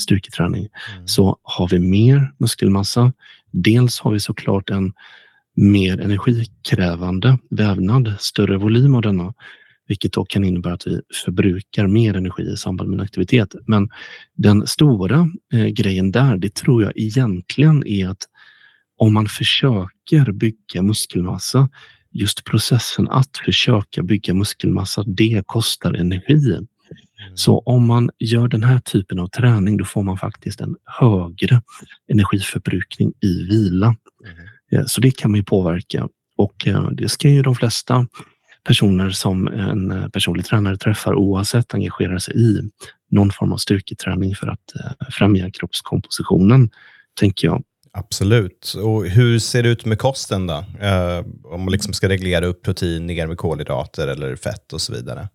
styrketräning. 0.00 0.68
Mm. 0.94 1.08
Så 1.08 1.38
har 1.42 1.68
vi 1.68 1.78
mer 1.78 2.32
muskelmassa, 2.38 3.12
dels 3.50 4.00
har 4.00 4.12
vi 4.12 4.20
såklart 4.20 4.70
en 4.70 4.92
mer 5.54 6.00
energikrävande 6.00 7.38
vävnad, 7.50 8.14
större 8.18 8.58
volym 8.58 8.94
av 8.94 9.02
denna 9.02 9.34
vilket 9.88 10.12
då 10.12 10.24
kan 10.24 10.44
innebära 10.44 10.74
att 10.74 10.86
vi 10.86 11.00
förbrukar 11.24 11.86
mer 11.86 12.16
energi 12.16 12.42
i 12.42 12.56
samband 12.56 12.90
med 12.90 12.98
en 12.98 13.04
aktivitet. 13.04 13.54
Men 13.66 13.88
den 14.36 14.66
stora 14.66 15.30
eh, 15.52 15.66
grejen 15.66 16.10
där, 16.10 16.36
det 16.36 16.54
tror 16.54 16.82
jag 16.82 16.92
egentligen 16.96 17.86
är 17.86 18.08
att 18.08 18.22
om 18.96 19.14
man 19.14 19.26
försöker 19.26 20.32
bygga 20.32 20.82
muskelmassa, 20.82 21.68
just 22.10 22.44
processen 22.44 23.08
att 23.08 23.36
försöka 23.44 24.02
bygga 24.02 24.34
muskelmassa, 24.34 25.04
det 25.06 25.42
kostar 25.46 25.94
energi. 25.94 26.54
Mm. 26.54 26.66
Så 27.34 27.58
om 27.58 27.86
man 27.86 28.10
gör 28.18 28.48
den 28.48 28.62
här 28.62 28.78
typen 28.80 29.18
av 29.18 29.28
träning, 29.28 29.76
då 29.76 29.84
får 29.84 30.02
man 30.02 30.18
faktiskt 30.18 30.60
en 30.60 30.76
högre 30.84 31.62
energiförbrukning 32.08 33.12
i 33.20 33.42
vila. 33.42 33.96
Mm. 34.72 34.86
Så 34.86 35.00
det 35.00 35.10
kan 35.10 35.30
man 35.30 35.38
ju 35.38 35.44
påverka 35.44 36.08
och 36.36 36.64
det 36.92 37.08
ska 37.08 37.28
ju 37.28 37.42
de 37.42 37.54
flesta 37.54 38.06
personer 38.68 39.10
som 39.10 39.48
en 39.48 39.90
eh, 39.90 40.08
personlig 40.08 40.46
tränare 40.46 40.76
träffar 40.76 41.14
oavsett 41.14 41.74
engagerar 41.74 42.18
sig 42.18 42.34
i 42.36 42.70
någon 43.10 43.30
form 43.30 43.52
av 43.52 43.56
styrketräning 43.56 44.34
för 44.34 44.46
att 44.46 44.74
eh, 44.80 45.06
främja 45.10 45.50
kroppskompositionen, 45.50 46.70
tänker 47.20 47.46
jag. 47.48 47.62
Absolut. 47.92 48.74
Och 48.84 49.06
hur 49.06 49.38
ser 49.38 49.62
det 49.62 49.68
ut 49.68 49.84
med 49.84 49.98
kosten 49.98 50.46
då? 50.46 50.64
Eh, 50.80 51.24
om 51.44 51.60
man 51.60 51.72
liksom 51.72 51.92
ska 51.92 52.08
reglera 52.08 52.46
upp 52.46 52.62
protein 52.62 53.06
ner 53.06 53.26
med 53.26 53.38
kolhydrater 53.38 54.08
eller 54.08 54.36
fett 54.36 54.72
och 54.72 54.80
så 54.80 54.92
vidare. 54.92 55.28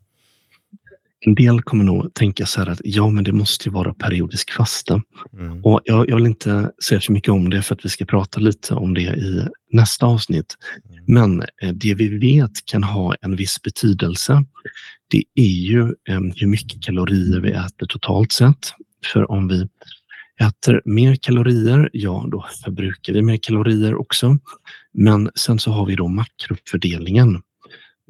En 1.26 1.36
del 1.36 1.62
kommer 1.62 1.84
nog 1.84 2.14
tänka 2.14 2.46
så 2.46 2.60
här 2.60 2.68
att 2.68 2.82
ja, 2.84 3.10
men 3.10 3.24
det 3.24 3.32
måste 3.32 3.70
ju 3.70 3.74
vara 3.74 3.94
periodisk 3.94 4.52
fasta. 4.52 5.02
Mm. 5.34 5.66
Och 5.66 5.82
jag, 5.84 6.10
jag, 6.10 6.16
vill 6.16 6.26
inte 6.26 6.72
säga 6.88 7.02
så 7.02 7.12
mycket 7.12 7.30
om 7.30 7.50
det 7.50 7.62
för 7.62 7.76
att 7.76 7.86
vi 7.86 7.90
ska 7.90 8.06
prata 8.06 8.40
lite 8.40 8.74
om 8.74 8.94
det 8.94 9.02
i 9.02 9.48
nästa 9.72 10.06
avsnitt. 10.06 10.56
Mm. 10.90 11.04
Men 11.08 11.42
eh, 11.62 11.74
det 11.74 11.94
vi 11.94 12.18
vet 12.18 12.66
kan 12.66 12.84
ha 12.84 13.16
en 13.22 13.36
viss 13.36 13.62
betydelse. 13.62 14.46
Det 15.08 15.24
är 15.36 15.62
ju 15.62 15.82
eh, 15.82 16.22
hur 16.36 16.48
mycket 16.48 16.84
kalorier 16.84 17.40
vi 17.40 17.52
äter 17.52 17.88
totalt 17.88 18.32
sett. 18.32 18.74
För 19.14 19.32
om 19.32 19.48
vi 19.48 19.68
äter 20.42 20.82
mer 20.86 21.16
kalorier, 21.16 21.90
ja 21.94 22.26
då 22.32 22.46
förbrukar 22.64 23.14
vi 23.14 23.22
mer 23.22 23.38
kalorier 23.38 23.96
också. 23.96 24.38
Men 24.94 25.30
sen 25.36 25.60
så 25.60 25.72
har 25.72 25.86
vi 25.86 25.96
då 25.96 26.08
makrofördelningen. 26.08 27.42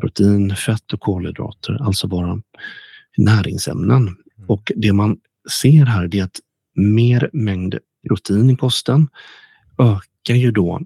Protein, 0.02 0.56
fett 0.56 0.93
och 0.93 0.99
kolhydrater, 0.99 1.78
alltså 1.82 2.08
bara 2.08 2.41
näringsämnen. 3.17 4.02
Mm. 4.02 4.17
Och 4.47 4.71
det 4.76 4.93
man 4.93 5.17
ser 5.62 5.86
här 5.86 6.15
är 6.15 6.23
att 6.23 6.39
mer 6.76 7.30
mängd 7.34 7.78
protein 8.08 8.49
i 8.49 8.56
kosten 8.56 9.08
ökar 9.80 10.36
ju 10.36 10.52
då 10.52 10.82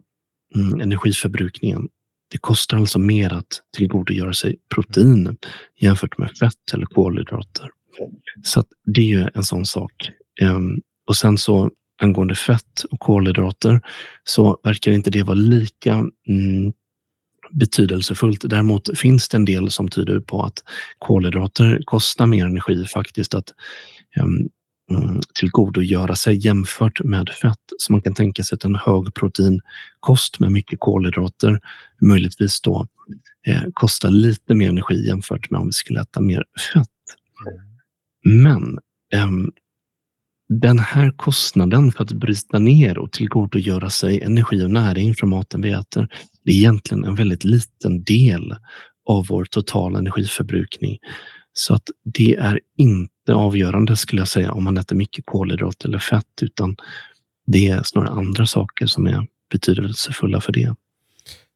mm, 0.55 0.81
energiförbrukningen. 0.81 1.89
Det 2.31 2.37
kostar 2.37 2.77
alltså 2.77 2.99
mer 2.99 3.33
att 3.33 3.61
tillgodogöra 3.77 4.33
sig 4.33 4.57
protein 4.75 5.37
jämfört 5.79 6.17
med 6.17 6.31
fett 6.31 6.73
eller 6.73 6.85
kolhydrater. 6.85 7.69
Så 8.43 8.63
det 8.85 9.01
är 9.01 9.05
ju 9.05 9.27
en 9.33 9.43
sån 9.43 9.65
sak. 9.65 10.11
Ehm, 10.41 10.81
och 11.07 11.17
sen 11.17 11.37
så 11.37 11.71
angående 12.01 12.35
fett 12.35 12.83
och 12.91 12.99
kolhydrater 12.99 13.81
så 14.23 14.59
verkar 14.63 14.91
inte 14.91 15.09
det 15.09 15.23
vara 15.23 15.35
lika 15.35 15.93
mm, 16.27 16.73
betydelsefullt. 17.51 18.49
Däremot 18.49 18.97
finns 18.99 19.29
det 19.29 19.38
en 19.38 19.45
del 19.45 19.71
som 19.71 19.89
tyder 19.89 20.19
på 20.19 20.43
att 20.43 20.63
kolhydrater 20.97 21.81
kostar 21.86 22.25
mer 22.25 22.45
energi 22.45 22.86
faktiskt 22.86 23.33
att 23.33 23.53
um, 24.21 24.49
tillgodogöra 25.39 26.15
sig 26.15 26.45
jämfört 26.45 27.03
med 27.03 27.29
fett. 27.29 27.60
Så 27.77 27.91
man 27.91 28.01
kan 28.01 28.13
tänka 28.13 28.43
sig 28.43 28.55
att 28.55 28.63
en 28.63 28.75
hög 28.75 29.13
proteinkost 29.13 30.39
med 30.39 30.51
mycket 30.51 30.79
kolhydrater 30.79 31.60
möjligtvis 32.01 32.62
då 32.62 32.88
eh, 33.47 33.62
kostar 33.73 34.10
lite 34.10 34.55
mer 34.55 34.69
energi 34.69 35.07
jämfört 35.07 35.49
med 35.49 35.60
om 35.60 35.65
vi 35.65 35.73
skulle 35.73 36.01
äta 36.01 36.21
mer 36.21 36.43
fett. 36.73 36.88
Men 38.23 38.79
eh, 39.13 39.29
den 40.49 40.79
här 40.79 41.12
kostnaden 41.12 41.91
för 41.91 42.03
att 42.03 42.12
bryta 42.12 42.60
ner 42.60 42.97
och 42.97 43.12
tillgodogöra 43.12 43.89
sig 43.89 44.21
energi 44.21 44.63
och 44.63 44.71
näring 44.71 45.15
från 45.15 45.29
maten 45.29 45.62
vi 45.62 45.71
äter, 45.71 46.10
det 46.47 46.51
är 46.53 46.55
egentligen 46.55 47.05
en 47.05 47.15
väldigt 47.15 47.43
liten 47.43 48.03
del 48.03 48.55
av 49.05 49.25
vår 49.27 49.45
totala 49.45 49.99
energiförbrukning. 49.99 50.97
Så 51.53 51.73
att 51.73 51.83
det 52.03 52.36
är 52.36 52.60
inte 52.77 53.33
avgörande 53.33 53.95
skulle 53.95 54.21
jag 54.21 54.27
säga 54.27 54.51
om 54.51 54.63
man 54.63 54.77
äter 54.77 54.95
mycket 54.95 55.25
kolhydrat 55.25 55.86
eller 55.86 55.99
fett, 55.99 56.25
utan 56.41 56.75
det 57.47 57.67
är 57.67 57.83
snarare 57.83 58.10
andra 58.10 58.45
saker 58.45 58.86
som 58.86 59.07
är 59.07 59.27
betydelsefulla 59.51 60.41
för 60.41 60.53
det. 60.53 60.75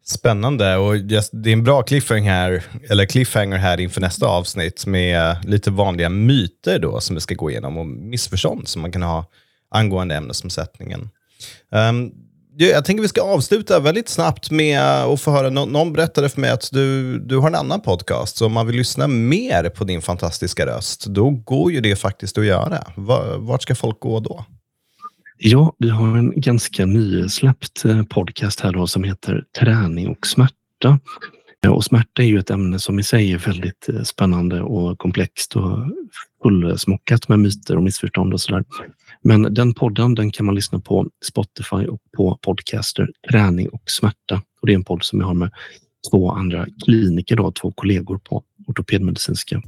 Spännande 0.06 0.78
och 0.78 0.98
just, 0.98 1.30
det 1.34 1.50
är 1.50 1.54
en 1.54 1.64
bra 1.64 1.84
cliffhanger 1.84 2.32
här, 2.32 2.64
eller 2.90 3.06
cliffhanger 3.06 3.58
här 3.58 3.80
inför 3.80 4.02
nästa 4.02 4.26
avsnitt 4.26 4.86
med 4.86 5.46
lite 5.46 5.72
vanliga 5.72 6.10
myter 6.10 6.80
då 6.80 7.00
som 7.00 7.16
vi 7.16 7.20
ska 7.20 7.36
gå 7.36 7.52
igenom 7.52 7.78
och 7.78 7.86
missförstånd 7.86 8.68
som 8.68 8.82
man 8.82 8.92
kan 8.92 9.02
ha 9.04 9.26
angående 9.70 10.16
ämnesomsättningen. 10.16 11.10
Um, 11.70 12.12
jag 12.58 12.86
tänker 12.86 13.02
vi 13.02 13.08
ska 13.08 13.22
avsluta 13.22 13.80
väldigt 13.80 14.10
snabbt 14.10 14.52
med 14.52 14.82
att 14.82 15.22
få 15.22 15.32
höra, 15.32 15.50
någon 15.50 15.94
berättade 15.94 16.30
för 16.30 16.42
mig 16.42 16.50
att 16.50 16.70
du, 16.72 17.20
du 17.20 17.38
har 17.38 17.48
en 17.48 17.56
annan 17.56 17.82
podcast, 17.82 18.38
så 18.38 18.46
om 18.46 18.52
man 18.52 18.68
vill 18.68 18.76
lyssna 18.76 19.08
mer 19.08 19.70
på 19.70 19.84
din 19.84 20.02
fantastiska 20.02 20.66
röst, 20.66 21.06
då 21.06 21.30
går 21.30 21.72
ju 21.72 21.82
det 21.82 21.96
faktiskt 21.96 22.38
att 22.38 22.46
göra. 22.46 22.84
Vart 23.38 23.62
ska 23.62 23.76
folk 23.76 24.00
gå 24.00 24.20
då? 24.20 24.46
Ja, 25.38 25.76
vi 25.78 25.90
har 25.90 26.18
en 26.18 26.42
ganska 26.42 26.86
nysläppt 26.86 27.86
eh, 27.86 28.04
podcast 28.04 28.60
här 28.60 28.72
då 28.72 28.88
som 28.88 29.04
heter 29.04 29.44
Träning 29.60 30.08
och 30.08 30.28
smärta. 30.28 31.00
Eh, 31.66 31.72
och 31.72 31.84
smärta 31.84 32.22
är 32.22 32.28
ju 32.28 32.40
ett 32.40 32.50
ämne 32.50 32.80
som 32.80 33.00
i 33.00 33.04
sig 33.04 33.32
är 33.32 33.38
väldigt 33.38 33.90
eh, 33.90 34.02
spännande 34.02 34.62
och 34.62 34.98
komplext 34.98 35.56
och 35.56 35.78
fullsmockat 36.44 37.30
med 37.30 37.40
myter 37.40 37.78
och 37.78 37.84
missförstånd 37.84 38.34
och 38.34 38.42
sådär. 38.42 38.64
Men 39.24 39.54
den 39.54 39.74
podden 39.74 40.16
den 40.16 40.32
kan 40.32 40.46
man 40.46 40.56
lyssna 40.56 40.80
på 40.80 41.08
Spotify 41.26 41.86
och 41.88 42.00
på 42.18 42.40
Podcaster, 42.42 43.10
Träning 43.32 43.70
och 43.70 43.84
smärta. 43.86 44.42
Och 44.62 44.68
det 44.68 44.74
är 44.74 44.76
en 44.76 44.84
podd 44.84 45.04
som 45.04 45.20
jag 45.20 45.28
har 45.28 45.34
med 45.34 45.52
två 46.12 46.32
andra 46.32 46.68
kliniker, 46.86 47.36
då, 47.36 47.52
två 47.52 47.72
kollegor 47.72 48.18
på 48.18 48.44
ortopedmedicinska 48.68 49.62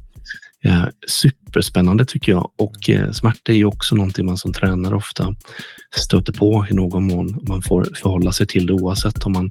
Eh, 0.64 0.84
superspännande 1.06 2.04
tycker 2.04 2.32
jag 2.32 2.50
och 2.58 2.90
eh, 2.90 3.10
smärta 3.10 3.52
är 3.52 3.56
ju 3.56 3.64
också 3.64 3.94
någonting 3.94 4.26
man 4.26 4.36
som 4.36 4.52
tränare 4.52 4.94
ofta 4.94 5.34
stöter 5.96 6.32
på 6.32 6.66
i 6.70 6.74
någon 6.74 7.06
mån. 7.06 7.38
Man 7.48 7.62
får 7.62 7.84
förhålla 7.94 8.32
sig 8.32 8.46
till 8.46 8.66
det 8.66 8.72
oavsett 8.72 9.26
om 9.26 9.32
man 9.32 9.50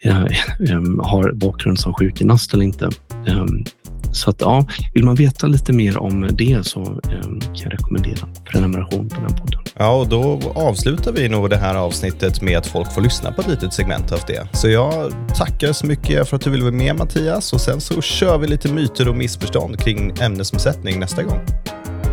eh, 0.00 0.22
eh 0.70 0.80
har 0.98 1.32
bakgrund 1.32 1.78
som 1.78 1.94
sjukgymnast 1.94 2.54
eller 2.54 2.64
inte. 2.64 2.90
Ehm, 3.26 3.64
så 4.16 4.30
att 4.30 4.40
ja, 4.40 4.66
vill 4.94 5.04
man 5.04 5.14
veta 5.14 5.46
lite 5.46 5.72
mer 5.72 5.98
om 5.98 6.28
det 6.32 6.66
så 6.66 6.80
ehm, 6.80 7.40
kan 7.40 7.54
jag 7.54 7.72
rekommendera 7.72 8.28
prenumeration 8.44 9.08
på 9.08 9.20
den 9.20 9.36
podden. 9.36 9.60
Ja, 9.78 9.94
och 9.94 10.08
då 10.08 10.40
avslutar 10.54 11.12
vi 11.12 11.28
nog 11.28 11.50
det 11.50 11.56
här 11.56 11.74
avsnittet 11.74 12.42
med 12.42 12.58
att 12.58 12.66
folk 12.66 12.92
får 12.92 13.00
lyssna 13.00 13.32
på 13.32 13.40
ett 13.40 13.48
litet 13.48 13.72
segment 13.72 14.12
av 14.12 14.20
det. 14.26 14.48
Så 14.52 14.68
jag 14.68 15.12
tackar 15.34 15.72
så 15.72 15.86
mycket 15.86 16.28
för 16.28 16.36
att 16.36 16.42
du 16.42 16.50
ville 16.50 16.64
vara 16.64 16.74
med 16.74 16.96
Mattias 16.96 17.52
och 17.52 17.60
sen 17.60 17.80
så 17.80 18.02
kör 18.02 18.38
vi 18.38 18.46
lite 18.46 18.72
myter 18.72 19.08
och 19.08 19.16
missförstånd 19.16 19.80
kring 19.80 20.14
ämnesomsättning 20.20 21.00
nästa 21.00 21.22
gång. 21.22 21.40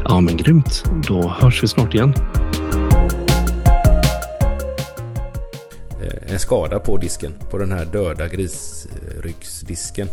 Ja, 0.05 0.21
men 0.21 0.37
grymt. 0.37 0.83
Då 1.07 1.35
hörs 1.39 1.63
vi 1.63 1.67
snart 1.67 1.93
igen. 1.93 2.13
Eh, 6.01 6.33
en 6.33 6.39
skada 6.39 6.79
på 6.79 6.97
disken, 6.97 7.33
på 7.51 7.57
den 7.57 7.71
här 7.71 7.85
döda 7.85 8.27
grisryggsdisken. 8.27 10.07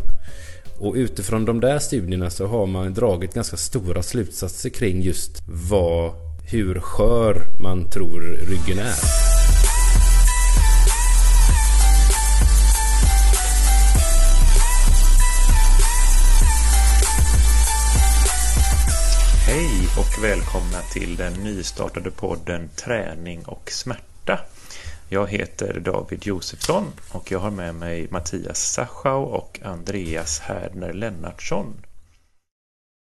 Och 0.80 0.94
utifrån 0.94 1.44
de 1.44 1.60
där 1.60 1.78
studierna 1.78 2.30
så 2.30 2.46
har 2.46 2.66
man 2.66 2.94
dragit 2.94 3.34
ganska 3.34 3.56
stora 3.56 4.02
slutsatser 4.02 4.70
kring 4.70 5.02
just 5.02 5.42
vad, 5.70 6.12
hur 6.44 6.80
skör 6.80 7.36
man 7.62 7.90
tror 7.90 8.20
ryggen 8.20 8.78
är. 8.78 8.94
Hej 19.46 19.88
och 19.98 20.24
välkomna 20.24 20.80
till 20.92 21.16
den 21.16 21.32
nystartade 21.32 22.10
podden 22.10 22.68
Träning 22.76 23.44
och 23.46 23.70
smärta. 23.72 24.38
Jag 25.12 25.30
heter 25.30 25.80
David 25.80 26.26
Josefsson 26.26 26.84
och 27.12 27.32
jag 27.32 27.38
har 27.38 27.50
med 27.50 27.74
mig 27.74 28.08
Mattias 28.10 28.72
Sachau 28.72 29.22
och 29.22 29.60
Andreas 29.64 30.40
Härdner 30.40 30.92
Lennartsson. 30.92 31.74